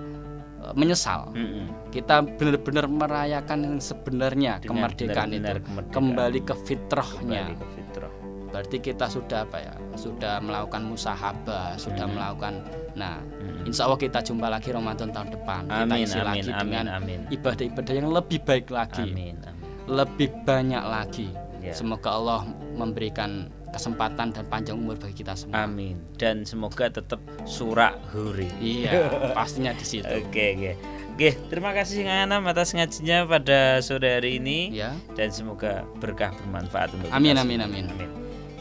menyesal 0.72 1.30
Mhm. 1.30 1.92
kita 1.92 2.24
benar-benar 2.24 2.86
merayakan 2.86 3.58
yang 3.62 3.76
sebenarnya 3.78 4.58
Dengan 4.58 4.90
kemerdekaan 4.90 5.28
benar-benar 5.30 5.56
itu 5.56 5.66
kemerdekaan. 5.66 5.94
kembali 5.94 6.40
ke 6.42 6.54
fitrahnya 6.58 7.42
Kembali 7.46 7.54
ke 7.54 7.66
fitrah. 7.70 8.12
berarti 8.46 8.76
kita 8.80 9.06
sudah 9.06 9.38
apa 9.42 9.58
ya 9.60 9.74
sudah 9.94 10.34
melakukan 10.40 10.82
musahabah 10.82 11.76
sudah 11.76 12.06
Mhm. 12.06 12.14
melakukan 12.14 12.54
nah 12.94 13.20
Mhm. 13.20 13.68
insya 13.68 13.84
Allah 13.84 14.00
kita 14.00 14.18
jumpa 14.20 14.46
lagi 14.48 14.68
Ramadan 14.70 15.08
tahun 15.10 15.28
depan 15.30 15.62
kita 15.66 15.84
Amin, 15.84 16.02
isi 16.02 16.16
amin, 16.16 16.24
lagi 16.24 16.40
amin, 16.48 16.62
dengan 16.64 16.86
ibadah-ibadah 17.28 17.92
yang 17.92 18.08
lebih 18.08 18.38
baik 18.42 18.66
lagi 18.70 19.04
Amin, 19.04 19.36
amin. 19.38 19.64
lebih 19.86 20.28
banyak 20.42 20.82
lagi 20.82 21.28
Ya. 21.60 21.74
semoga 21.74 22.10
Allah 22.10 22.40
memberikan 22.72 23.50
kesempatan 23.76 24.32
dan 24.32 24.44
panjang 24.48 24.74
umur 24.74 24.96
bagi 24.96 25.20
kita 25.20 25.36
semua 25.36 25.68
Amin. 25.68 26.00
Dan 26.16 26.42
semoga 26.42 26.88
tetap 26.88 27.20
surak 27.44 27.94
huri. 28.10 28.48
iya 28.58 29.06
pastinya 29.38 29.70
di 29.70 29.84
situ 29.84 30.08
Oke, 30.08 30.56
oke. 30.56 30.72
Oke, 31.16 31.32
terima 31.48 31.72
kasih 31.72 32.04
Kang 32.04 32.28
Anam 32.28 32.44
atas 32.44 32.76
ngajinya 32.76 33.24
pada 33.24 33.80
sore 33.80 34.20
hari 34.20 34.36
ini 34.36 34.68
ya 34.76 34.92
dan 35.16 35.32
semoga 35.32 35.80
berkah 35.96 36.28
bermanfaat 36.34 36.92
untuk 36.92 37.08
kita 37.08 37.16
Amin, 37.16 37.36
amin, 37.36 37.60
amin. 37.60 37.86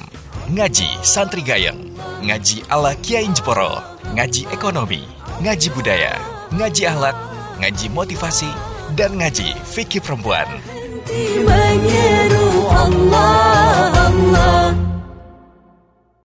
Ngaji 0.52 1.00
Santri 1.00 1.40
Gayeng, 1.40 1.96
ngaji 2.20 2.68
ala 2.68 2.92
Kiai 3.00 3.24
Jeporo, 3.32 3.80
ngaji 4.12 4.44
ekonomi, 4.52 5.00
ngaji 5.40 5.72
budaya, 5.72 6.20
ngaji 6.52 6.84
akhlak, 6.84 7.16
ngaji 7.64 7.86
motivasi, 7.96 8.52
dan 8.92 9.16
ngaji 9.16 9.56
fikih 9.72 10.04
perempuan. 10.04 10.44
Menyeru 11.40 12.68
Allah 12.68 13.72